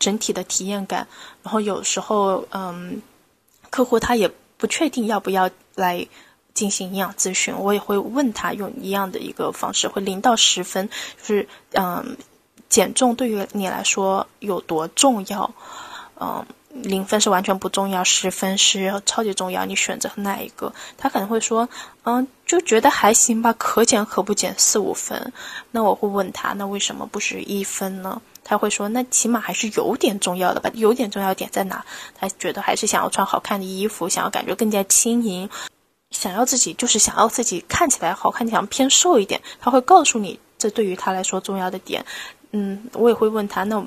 [0.00, 1.06] 整体的体验感。
[1.44, 3.00] 然后有时候，嗯，
[3.70, 6.04] 客户他也不确定要不要来。
[6.54, 10.88] 进行营养咨询，我也会问他用一样的一个方式，会零到十分，
[11.18, 12.16] 就是嗯，
[12.68, 15.52] 减重对于你来说有多重要？
[16.20, 20.72] 嗯，零分是完全不重要，十分是超级重要，你选择哪一个？
[20.96, 21.68] 他可能会说，
[22.04, 25.32] 嗯，就觉得还行吧，可减可不减，四五分。
[25.70, 28.22] 那我会问他，那为什么不是一分呢？
[28.44, 30.70] 他会说，那起码还是有点重要的吧？
[30.74, 31.84] 有点重要点在哪？
[32.18, 35.48] 他觉得还是想要穿好看的衣服，想要感觉更加轻盈。
[36.12, 42.04] 想要自己就是想要自己看起来好看，想偏瘦一点，他会告诉你这对于他来说重要的点。
[42.52, 43.84] 嗯，我也会问他，那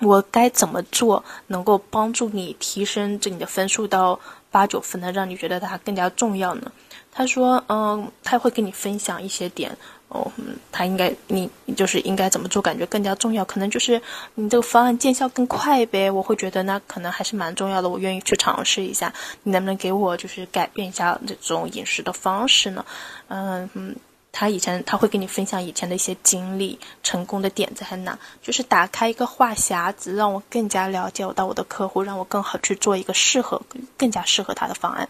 [0.00, 4.18] 我该怎么做能够帮助你提升这你的分数到
[4.50, 5.12] 八九分呢？
[5.12, 6.72] 让你觉得他更加重要呢？
[7.10, 9.76] 他说，嗯，他会跟你分享一些点。
[10.12, 10.30] 哦，
[10.70, 14.00] 他应该你就是应该怎么做，感觉更加重要，可能就是
[14.34, 16.10] 你这个方案见效更快呗。
[16.10, 19.10] 我会觉得那可能还是蛮重要的，我愿意去尝试一下。
[19.42, 22.84] 你能不能给我就是改变一下这种饮食的方式呢？
[23.28, 23.96] 嗯嗯，
[24.32, 28.18] 他以前他会跟你分享以前的一些经历，成功的点在哪？
[28.42, 33.62] 就是打开一个话匣子，让我更加了解我到我的客户，让我更好去做一个适合
[33.96, 35.08] 更加适合他的方案。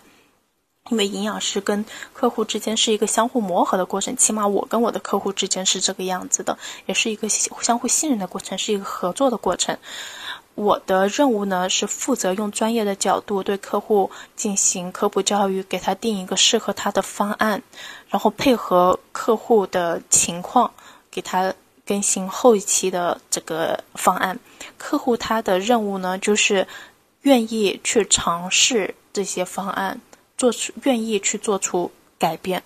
[0.90, 9.77] 因为营养师跟客户之间是一个相互磨合的过程，起码我跟我的客户之间是这个样子的，也是一个相互信任的过程，是一个合作的过程。
[10.55, 17.62] 我的任务呢是负责用专业的角度对客户进行科普教育，给他定一个适合他的方案，
[18.09, 20.71] 然后配合客户的情况
[21.11, 21.55] 给他
[21.87, 24.38] 更新后期的这个方案。
[24.77, 26.66] 客户他的任务呢就是
[27.23, 29.99] 愿意去尝试这些方案。
[30.42, 32.61] 做出愿意去做出改变，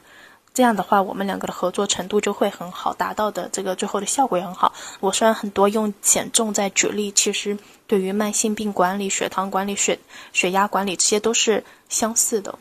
[0.55, 4.73] 这样的话，我们两个的合作程度就会很好，达到的这个最后的效果也很好。
[5.01, 7.55] 我虽然很多用减重在举例，其实
[7.87, 9.99] 对于慢性病管理、血糖管理、血
[10.33, 12.59] 血压管理这些都是相似的。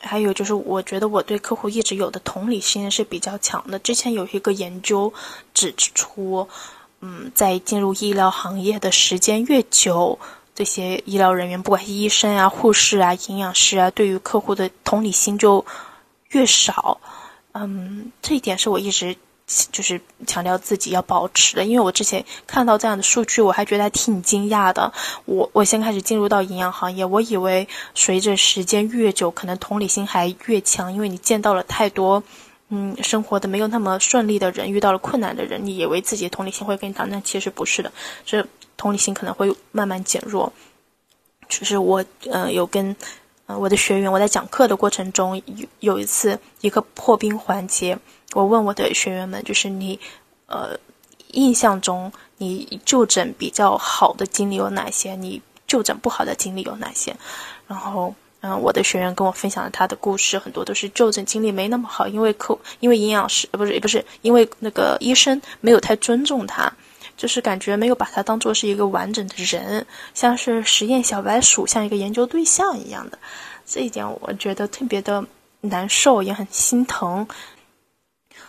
[0.00, 3.78] 还有就是，我觉得我对客户一直有的同理心是比较强的。
[3.78, 5.12] 之前有一个研究
[5.54, 6.48] 指出，
[7.00, 10.18] 嗯，在进入医疗行业的时间越久。
[10.58, 15.64] 这些医疗人员，不管是医生啊、护士啊、营养师啊，对于客户的同理心就
[16.30, 17.00] 越少。
[17.52, 19.16] 嗯，这一点是我一直
[19.70, 21.64] 就是强调自己要保持的。
[21.64, 24.92] 因为我之前看到这样的数据，我还觉得还挺惊讶的。
[25.26, 32.20] 我我先开始进入到营养行业，我以为随着时间越久，可能同理心还越强，因为你见到了太多，
[32.68, 37.92] 嗯，生活的没有那么顺利的人，遇到了困难的人，你以为自己的同理心会更强，但其实不是的，
[38.24, 38.46] 这。
[38.80, 40.52] 同理心可能会慢慢减弱，
[41.48, 42.94] 就是我呃有跟
[43.46, 47.98] 呃我的学员，我在讲课的过程中有有一次一个破冰环节，
[48.34, 49.98] 我问我的学员们，就是你
[50.46, 50.78] 呃
[51.32, 55.16] 印象中你就诊比较好的经历有哪些？
[55.16, 57.16] 你就诊不好的经历有哪些？
[57.66, 66.72] 然后嗯我的学员跟我分享了他的故事，很多都是就诊经历没那么好，因为客因为营养师不是不是因为那个医生没有太尊重他。
[67.16, 73.18] 就是感觉没有把他当做是一个完整的人，像是实验小白鼠，像一个研究对象一样的，
[73.66, 75.24] 这一点我觉得特别的
[75.60, 77.26] 难受，也很心疼。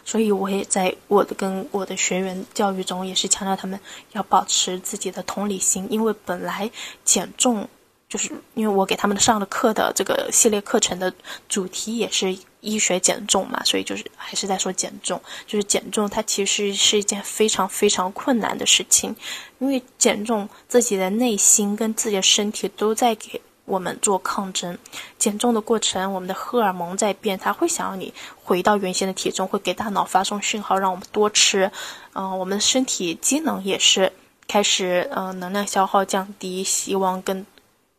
[0.06, 3.80] 所以我也在我的跟我的学员教育中，也是强调他们
[4.12, 6.70] 要保持自己的同理心，因为本来
[7.04, 7.68] 减重。
[8.10, 11.14] 就是因为我给他们上的课的这个系列课程的
[11.48, 15.22] 主题也是医学减重嘛，所以就是还是在说减重。
[15.46, 19.16] 就是减重，它其实是一件非常非常困难的事情，
[19.60, 24.76] 因为减重自己的内心跟自己的身体都在给我们做抗争。
[25.20, 28.12] 减重的过程，我们的荷尔蒙在变，它会想要你
[28.44, 31.72] 回到原先的体重，会给大脑发送讯号，让我们多吃。
[32.14, 34.12] 嗯，我们的身体机能也是
[34.48, 37.46] 开始，嗯，能量消耗降低，希望更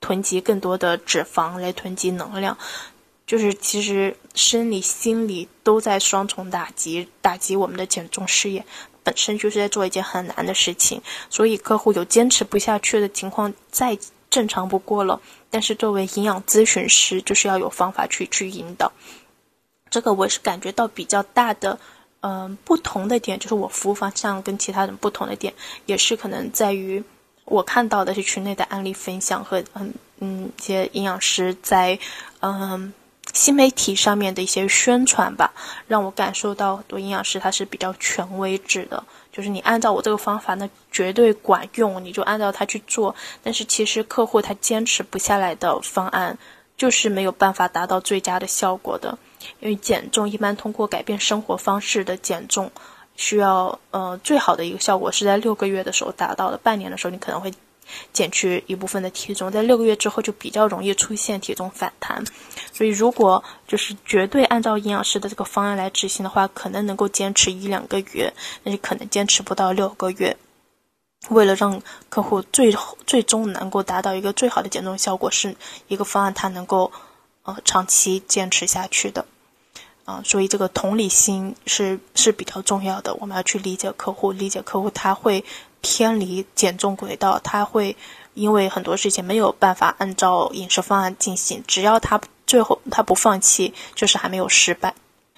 [0.00, 2.56] 囤积更多的脂肪来囤积能量。
[3.26, 8.64] 就是其实生理、心理都在双重打击，打击我们的减重事业。
[9.04, 13.96] 本身就是在做一件很难的事情，所以客户有坚持不下去的情况，再
[14.28, 15.20] 正常不过了。
[15.48, 18.92] 但是作为营养咨询师，就是要有方法去去引导。
[19.88, 21.78] 这个我是感觉到比较大的，
[22.20, 25.54] 嗯，不同的点，就是我服务方向跟其他人不同的点，
[25.86, 27.02] 也是可能在于
[27.50, 31.98] 我看到的是群内的案例分享和嗯嗯一些营养师在
[32.40, 32.94] 嗯。
[33.32, 35.52] 新媒体上面的一些宣传吧，
[35.86, 43.14] 让我感受到很多营养师他是比较权威制的，就是你按照我这个方法，那绝对管用，你就按照它去做。
[43.40, 46.36] 但是其实客户他坚持不下来的方案，
[46.76, 49.16] 就是没有办法达到最佳的效果的。
[49.60, 52.68] 因为减重一般通过改变生活方式的减重，
[53.20, 57.52] 需要呃最好的一个效果是在六个月的时候达到的，半年的时候你可能会。
[58.12, 62.24] 减去一部分的体重，在六个月之后就比较容易出现体重反弹，
[62.72, 70.36] 所以如果就是绝对按照营养师的这个方案来执行的话，可能能够坚持一两个月，但是可能坚持不到六个月。
[71.30, 72.72] 为了让客户最
[73.08, 75.56] 最终能够达到一个最好的减重效果，是
[75.88, 76.92] 一个方案，它能够
[77.42, 79.26] 呃长期坚持下去的
[80.10, 85.44] 啊，所以这个同理心是是比较重要的，我们要去理解客户，理解客户他会。
[85.82, 87.96] 偏离减重轨道，他会
[88.34, 91.64] 因为很多事情没有办法按照饮食方案进行。
[91.66, 94.94] 只要他最后他不放弃，就是还没有失败。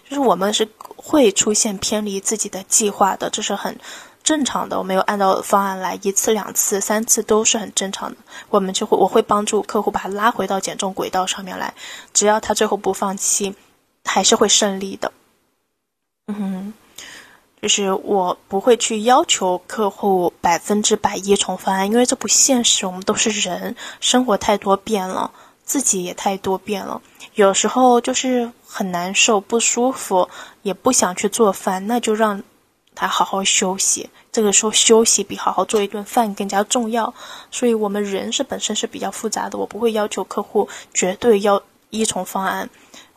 [0.08, 3.78] 就是我们是会出现偏离自己的计划的，这是很
[4.24, 4.76] 正常的。
[4.76, 8.16] 我没有按照方案来一次、两次、三次都是很正常的。
[8.50, 11.72] 我们就会我会帮助客户把他拉回到减重轨道上面来。
[12.12, 13.54] 只要他最后不放弃，
[14.04, 15.12] 还是会胜利的。
[16.26, 16.74] 嗯哼。
[17.62, 22.84] 就是我不会去要求客户百分之百依从方案，因为这不现实。
[22.84, 25.30] 我们都是人，生活太多变了，
[25.64, 27.00] 自己也太多变了。
[27.34, 30.28] 有时候就是很难受、不舒服，
[30.62, 32.42] 也不想去做饭，那就让
[32.96, 34.10] 他好好休息。
[34.32, 37.14] 这个时候休息比好好做一顿饭更加重要。
[37.52, 42.68] 所以，我们人是本身是比较复杂的，我不会要求客户绝对要依从方案。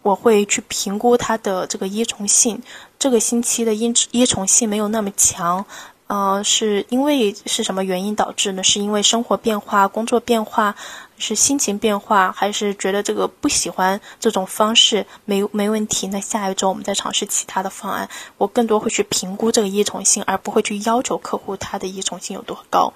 [0.06, 2.62] 我会去评估它的这个依从性，
[3.00, 5.66] 这个星期的依依从性没有那么强，
[6.06, 8.64] 呃，是因为是什么原因导致呢？
[8.64, 10.76] 是因为生活变化、工作变化，
[11.18, 15.08] 是心情变化，还是觉得这个不喜欢这种方式？
[15.26, 18.08] 没没问题，那下一周我们再尝试其他的方案。
[18.38, 22.94] 我更多会去评估这个依从性，而不会去要求客户他的依从性有多高。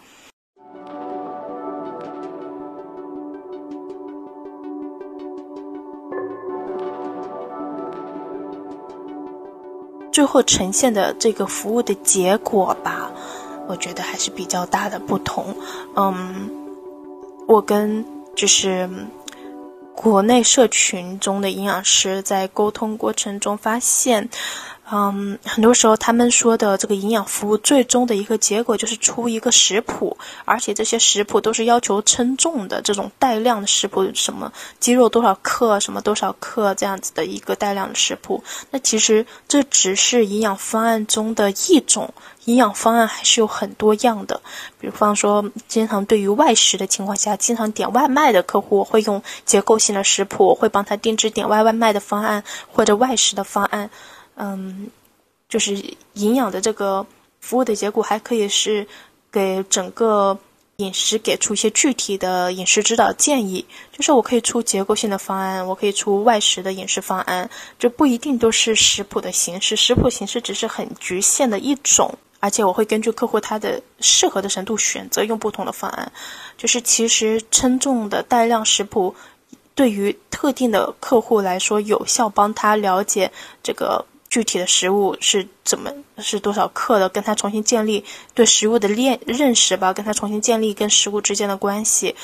[10.12, 13.12] 最后呈现的这个服务的结果吧，
[13.68, 15.56] 我觉得还是比较大的不同。
[15.96, 16.50] 嗯，
[17.48, 18.06] 我跟
[18.36, 18.90] 就是
[19.96, 24.30] 国内社群中的营养师在沟通过程中发现。
[24.92, 38.44] 嗯，很多时候他们说的这个营养服务，最终的一个结果就是出一个食谱，而且这些食谱都是要求称重的，这种带量的食谱，什么鸡肉多少克，什么多少克这样子的一个带量的食谱。
[38.72, 42.12] 那其实这只是营养方案中的一种，
[42.46, 44.42] 营养方案还是有很多样的。
[44.80, 53.92] 比方说，经常对于外食的情况下，经常点外卖的客户，会用结构性的食谱，会帮他定制点外外卖的方案或者外食的方案。
[54.42, 54.90] 嗯，
[55.50, 55.76] 就是
[56.14, 57.06] 营养的这个
[57.42, 58.88] 服务的结果，还可以是
[59.30, 60.40] 给整个
[60.78, 63.66] 饮食给出一些具体的饮食指导建议。
[63.92, 72.18] 就是我可以出结构性的方案，我可以出外食的饮食方案，就不一定都是食谱的形式，食谱形式只是很局限的一种。
[72.40, 76.10] 而且我会根据客户他的适合的程度选择用不同的方案。
[76.58, 79.14] 就是其实称重的带量食谱，
[79.76, 83.30] 对于特定的客户来说，有效帮他了解
[83.62, 84.06] 这个。
[84.30, 92.16] 具体的食物是怎么是多少克的，跟他重新建立对食物的链认识吧，跟他重新建立跟食物之间的关系。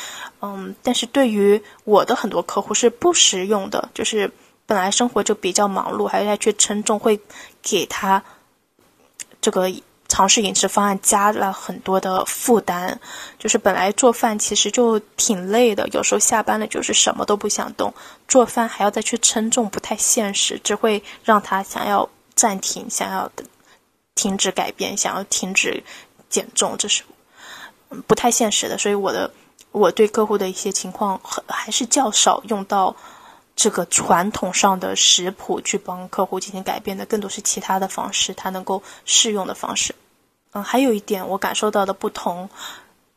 [0.41, 4.31] 嗯，但是对于我的很多客户是不实用的，就是
[4.65, 7.19] 本来生活就比较忙碌，还要去称重，会
[7.61, 8.23] 给他
[9.41, 9.71] 这个。
[10.07, 12.95] 尝试饮食方案加了很多的负担，
[13.39, 17.93] 就是本来做饭其实就挺累的，有时候下班了就是什么都不想动，
[18.27, 23.29] 做饭还要再去称重，不太现实，只会让他想要暂停，想要
[24.13, 25.83] 停止改变，想要停止
[26.29, 27.03] 减重，这是
[28.07, 28.77] 不太现实的。
[28.77, 29.29] 所以我的
[29.71, 32.95] 我对客户的一些情况还是较少用到
[33.55, 39.95] 这个传统上的食谱去帮客户进行改变的，更多是其他的方式，他能够适用的方式。
[40.51, 42.49] 嗯，还有一点我感受到的不同，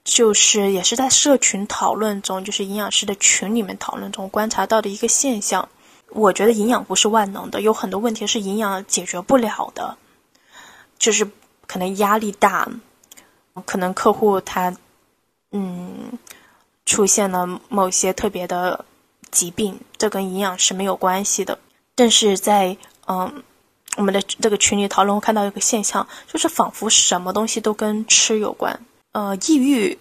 [0.04, 5.68] 就是也是在社群讨论中，就是营养师的群里面讨论中观察到的一个现象。
[6.10, 9.98] 我觉得营养不是万能的，有很多问题是营养解决不了的，
[10.98, 11.30] 就是
[11.66, 12.66] 可能压力大，
[13.66, 14.74] 可能客户他
[15.52, 16.18] 嗯
[16.86, 18.84] 出现了某些特别的
[19.30, 21.58] 疾病，这跟营养是没有关系的。
[21.94, 22.76] 但是在
[23.06, 23.42] 嗯。
[23.96, 28.78] 我们的这个群里讨论，我看到一个现象，就是仿佛什么东西都跟吃有关。
[29.10, 29.98] 呃，抑郁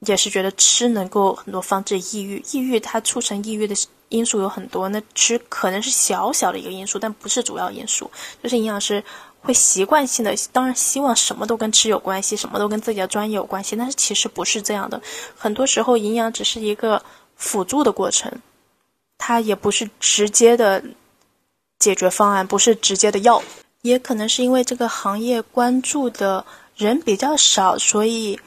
[0.00, 2.44] 也是觉得吃能够很多防治抑郁。
[2.52, 3.74] 抑郁它促成抑郁的
[4.10, 8.10] 因素有很多，那吃可能是小小的一个因素，但不是主要因素。
[8.42, 9.02] 就是营养师
[9.40, 15.00] 会习惯性的，当然希望什么都跟吃有关系，什么都跟自己的专业有关系，但是其实不是这样的。
[15.34, 17.02] 很多时候，营养只是一个
[17.38, 18.42] 辅助的过程，
[19.16, 20.84] 它也不是直接的。
[21.78, 23.40] 解决方案不是直接的药，
[23.82, 28.40] 也可能是因为这个行业关注的人比较少，所以，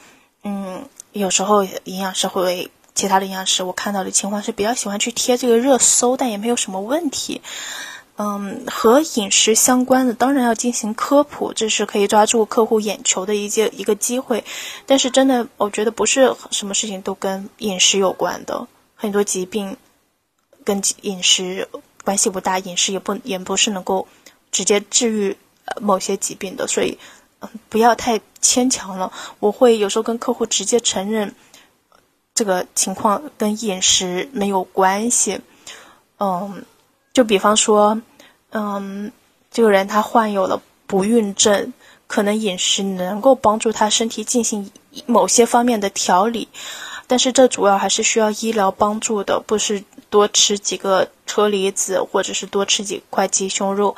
[0.44, 0.84] 嗯，
[1.14, 7.42] 有时候营养师会，其他的营养师我看到的情况是比较喜欢去贴这个热搜，但也没有什么问题。
[8.18, 14.44] 嗯，和饮食相关的当然要进行科普，这是可以抓住客户眼球的一件一个机会。
[14.86, 18.68] 但是真的，我觉得不是什么事情都跟饮食有关的，
[19.02, 19.76] 很多疾病
[20.64, 21.68] 跟饮食。
[22.04, 24.08] 关系不大，饮食也不也不是能够
[24.52, 25.38] 直接治愈
[25.80, 26.98] 某些疾病的，所以
[27.42, 29.14] 嗯，不要太牵强了。
[29.40, 31.36] 我会有时候跟客户直接承认
[32.34, 35.40] 这个情况跟饮食没有关系。
[36.18, 36.66] 嗯，
[37.14, 38.02] 就比方说，
[38.50, 39.12] 嗯，
[39.52, 41.72] 这个人他患有了不孕症，
[42.08, 44.72] 可能饮食能够帮助他身体进行
[45.06, 46.48] 某些方面的调理，
[47.12, 49.84] 但是这主要还是需要医疗帮助的，不是。
[50.10, 53.96] 多吃几个车厘子，或者是多吃几块鸡胸肉，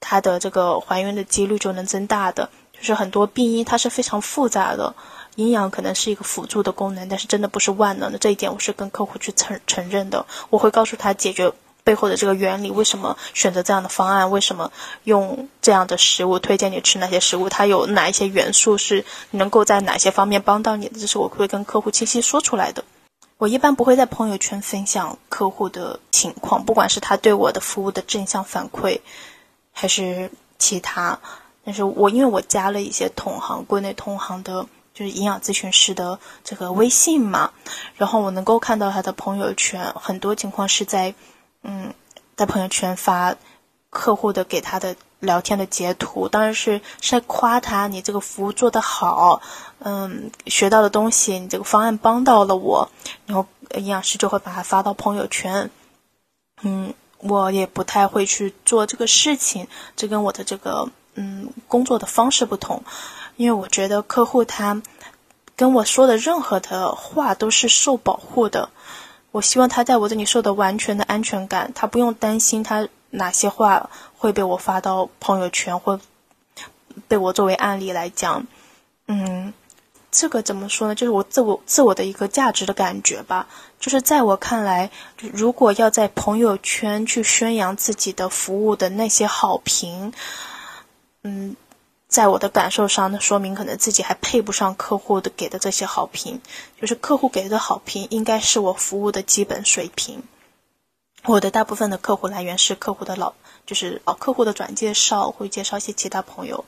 [0.00, 2.50] 它的这个怀孕的几率就能增大的。
[2.72, 4.92] 就是很多病因它是非常复杂的，
[5.36, 8.18] 营养可能是一个辅助的功能，但是真的不是万能的。
[8.18, 10.26] 这一点我是跟客户去承承认的。
[10.50, 11.52] 我会告诉他解决
[11.88, 14.70] 背后的这个原理，为什么选择这样的方案，为什么
[15.04, 22.84] 用这样的食物，推荐你吃哪些食物，它有哪一些元素是能够在哪些方面帮到你的，这是我会跟客户清晰说出来的。
[23.38, 29.00] 我一般不会在朋友圈分享客户的情况，不管是他对我的服务的正向反馈，
[29.72, 31.18] 还是其他。
[31.64, 37.52] 但是我因为我加了一些同行，国内同行的，就是营养咨询师的这个微信嘛，
[37.96, 41.14] 然后我能够看到他的朋友圈，很多情况是在，
[41.62, 41.94] 嗯，
[42.36, 43.36] 在朋友圈发
[43.90, 44.96] 客户的给他的。
[45.20, 49.42] 聊天的截图当然是是在夸他，你这个服务做得好，
[49.80, 52.88] 嗯，学到的东西，你这个方案帮到了我，
[53.26, 53.44] 然后
[53.74, 55.68] 营养师就会把它发到朋友圈。
[56.62, 62.84] 嗯，我也不太会去做这个事情，这跟我的这个嗯工作的方式不同，
[63.34, 64.80] 因为我觉得客户他
[65.56, 68.70] 跟我说的任何的话都是受保护的，
[69.38, 72.88] 我希望他在我这里受到完全的安全感，他不用担心他。
[73.10, 75.98] 哪些话会被我发到朋友圈，或
[77.08, 78.46] 被我作为案例来讲？
[79.06, 79.54] 嗯，
[80.10, 80.94] 这个怎么说呢？
[80.94, 83.48] 就是我自我自我的一个价值的感觉吧。
[83.80, 84.90] 就是在我看来，
[85.32, 90.12] 如果要在朋友圈去宣扬自己的服务的那些好评，
[91.22, 91.56] 嗯，
[92.08, 96.40] 在我的感受上，那说明可能自己还配不上客户的给的这些好评。
[96.80, 100.22] 就是客户给的好评，应该是我服务的基本水平。
[101.24, 103.34] 我的大部分的客户来源是客户的老，
[103.66, 106.64] 就是老客户的转介绍，会介绍一些其他朋友。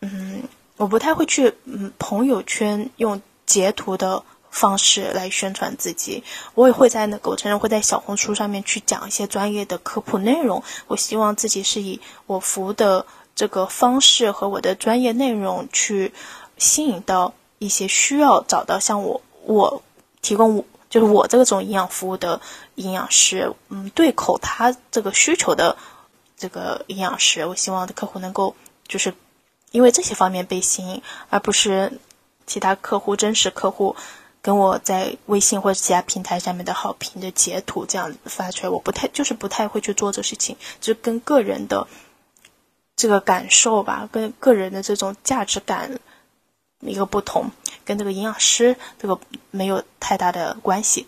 [0.00, 0.42] 嗯，
[0.76, 6.24] 我不太会去嗯朋友圈用截图的方式来宣传自己。
[6.54, 10.64] 我也会在那个，我承认会在小红书上面去讲一些专业的科普内容。
[10.88, 13.06] 我希望自己是以我服务的
[13.36, 16.12] 这个方式和我的专业内容去
[16.58, 19.84] 吸引到一些需要找到像我我
[20.20, 20.64] 提供我。
[20.88, 22.40] 就是我这种营养服务的
[22.76, 25.76] 营养师，嗯，对口他这个需求的
[26.38, 28.54] 这个营养师，我希望的客户能够
[28.86, 29.12] 就是
[29.72, 31.98] 因为这些方面被吸引，而不是
[32.46, 33.96] 其他客户真实客户
[34.40, 41.88] 跟我在微信或者其他平台上面的好评的截图这样发出来，我不太就是不太会去做这事情，就跟个人的
[42.96, 46.00] 这个感受吧，跟个人的这种价值感。
[46.80, 47.50] 一个不同，
[47.86, 49.18] 跟这个营养师这个
[49.50, 51.06] 没有太大的关系。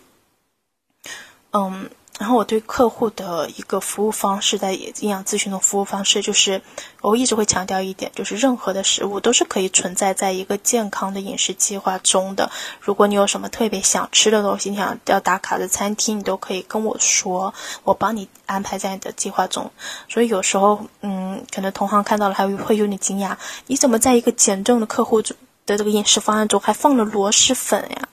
[1.52, 6.60] 嗯，然后我对客户的一个服务方式，在营养咨询的服务方式，就是
[7.00, 12.50] 我一直会强调一点，就是任何的食物都是可以存在在一个健康的饮食计划中的。
[12.80, 17.54] 如果你有什么特别想吃的东西，你想要打卡的餐厅，你都可以跟我说，
[17.84, 19.70] 我帮你安排在你的计划中。
[20.08, 23.36] 所以有时候，嗯，可能同行看到了还会有点惊讶，
[23.68, 25.34] 你怎么在一个减重的客户的
[25.66, 28.08] 这个饮食方案中还放了螺蛳粉呀？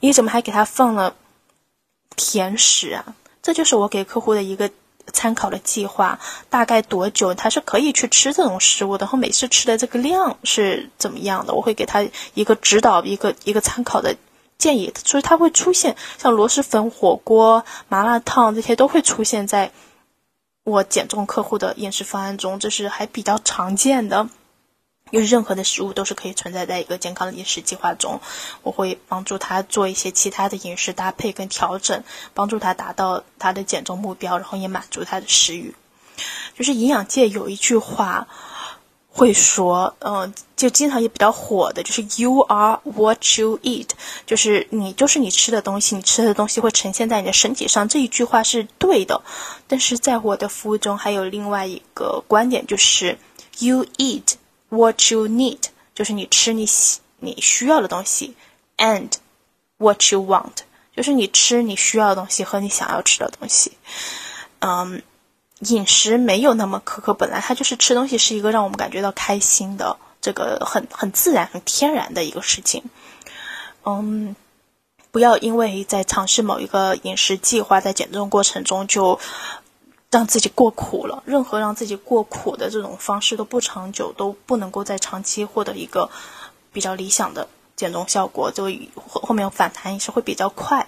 [0.00, 1.14] 你怎么还给他放了？
[2.16, 3.04] 甜食啊，
[3.42, 4.70] 这就是我给客户的一个
[5.12, 14.16] 参考的计划，大概多久他是可以去吃这种食物的，然后每次吃的这个量是怎么样的，我会给他一个指导，一个一个参考的
[14.56, 19.72] 建议，所以它会出现像螺蛳粉、火锅、麻辣烫这些都会出现在
[20.64, 24.28] 我减重客户的饮食方案中，这是还比较常见的。
[25.14, 28.20] 因为任何的食物都是可以存在在一个健康的饮食计划中，
[28.64, 32.02] 我会帮助他做一些其他的饮食搭配跟调整，
[32.34, 35.72] 帮助他达到他的减重目标，然后也满足他的食欲。
[36.58, 38.26] 就是营养界有一句话
[39.08, 43.90] 会说，嗯，就经常也比较火的，就是 “You are what you eat”，
[44.26, 47.88] 就是你就是你吃的东西，你吃的东西会呈现在你的身体上。
[47.88, 49.22] 这一句话是对的，
[49.68, 53.16] 但是在我的服务中还有另外一个观点，就是
[53.60, 54.34] “You eat”。
[54.74, 55.60] What you need
[55.94, 58.34] 就是你吃你喜你需要的东西
[58.76, 59.10] ，and
[59.78, 60.52] what you want
[60.96, 63.78] 就是你吃你需要的东西和你想要吃的东西。
[64.58, 65.02] 嗯，
[65.60, 72.82] 饮食没有那么苛刻，本来它就是吃东西是一个让我们感觉到开心的，这个很很自然、很天然的一个事情。
[73.84, 74.34] 嗯，
[75.10, 79.20] 不要因为在尝试某一个饮食计划，在减重过程中就。
[80.14, 86.08] 让自己过苦了，任何让自己过苦的这种方式都不长久，都不能够在长期获得一个
[86.72, 90.86] 比较理想的减重效果，就后后面反弹也是会比较快。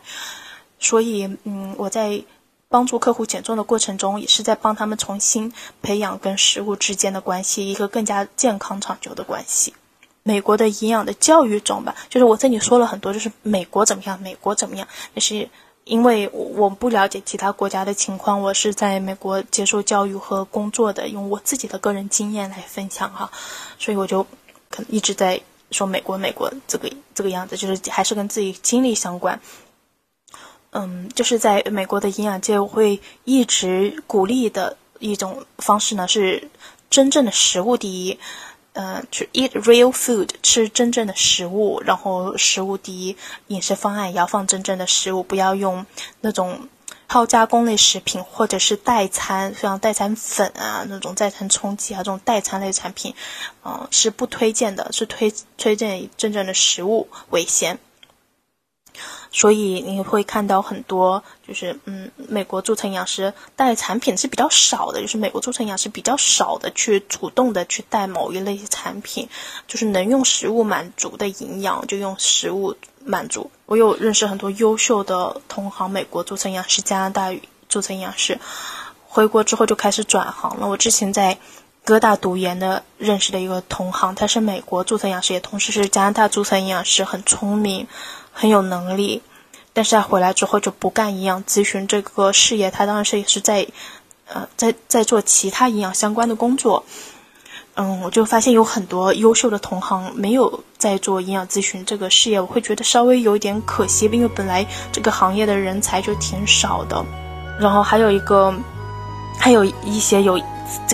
[0.79, 2.23] 所以，嗯，我在
[2.69, 5.53] 帮助客户减重的过程中，也是在帮他们重新
[5.83, 9.75] 培养跟食物之间的关系，一个更加健康长久的关系。
[10.23, 15.49] 美国的营养的教育中吧，就是我这里说了很多，就是美国怎么样，美国怎么样，但是。
[15.87, 23.31] 因为我不了解其他国家的情况，我是在美国接受教育和工作的，用我自己的个人经验来分享哈，
[23.79, 24.25] 所以我就
[24.69, 29.41] 可能一直在说美国，美国这个这个样子，就是还是跟自己经历相关。
[30.71, 36.51] 嗯，就是在美国的营养界，我会一直鼓励的一种方式呢，是
[36.91, 38.19] 真正的食物第一。
[38.79, 43.17] 嗯，去 eat real food，吃真正的食物，然后食物第一，
[43.47, 45.87] 饮食方案也要放真正的食物，不要用
[46.21, 46.69] 那种
[47.09, 53.15] 超加工类食品或者是代餐，像代餐粉啊，那种代餐冲剂啊，这种代餐类产品，
[53.65, 57.79] 嗯，是不推荐的，是推推荐以真正的食物为先。
[59.31, 69.29] 所以你会看到很多，就是嗯，美国注册营养师带产品是比较少的，就是美国注册营养师比较少的去主动的去带某一类产品，
[69.67, 73.51] 就是能用食物满足的营养就用食物满足。
[73.67, 77.35] 我有认识很多优秀的同行，美国注册营养师、加拿大
[77.69, 78.39] 注册营养师，
[79.07, 80.69] 回国之后就开始转行了。
[80.69, 81.37] 我之前在
[81.85, 87.87] 哥大读研的认识的一个同行，他是美国注册营养师，也同时是加拿大注册营养师，很聪明。
[88.39, 89.23] 很有能力，
[89.73, 93.67] 但是他回来之后就不干营养咨询这个事业，他当时也是在，
[94.29, 96.85] 呃，在在做其他营养相关的工作。
[97.77, 107.03] 嗯，我就发现有很多优秀的同行没有在做营养咨询这个事业，我会觉得稍微有一点可惜，因为本来这个行业的人才就挺少的。
[107.59, 108.55] 然后还有一个，
[109.39, 110.39] 还有一些有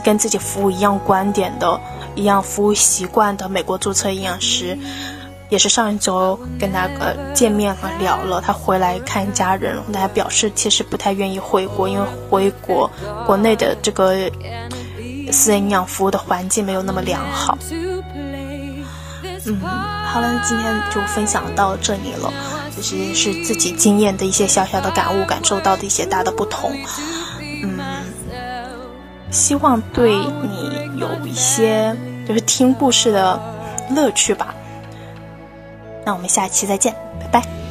[0.05, 1.81] 跟自己服务一样观点的、
[2.15, 4.79] 一样服务习惯的美国注册营养师。
[5.53, 12.91] 也是上一周跟他呃见面了聊了，他回来看家人，大家表示其实不太愿意回国，因为回国
[13.27, 14.15] 国内的这个
[15.31, 17.59] 私人营养服务的环境没有那么良好。
[19.45, 19.61] 嗯，
[20.07, 22.33] 好了，今天就分享到这里了，
[22.81, 26.73] 其实是自己经验的一些小小的感悟，感受到的一些大的不同。
[27.63, 27.79] 嗯，
[29.31, 31.95] 希望对你有一些
[32.27, 33.39] 就是听故事的
[33.95, 34.55] 乐趣吧。
[36.05, 37.62] 那我们下期再见，拜拜。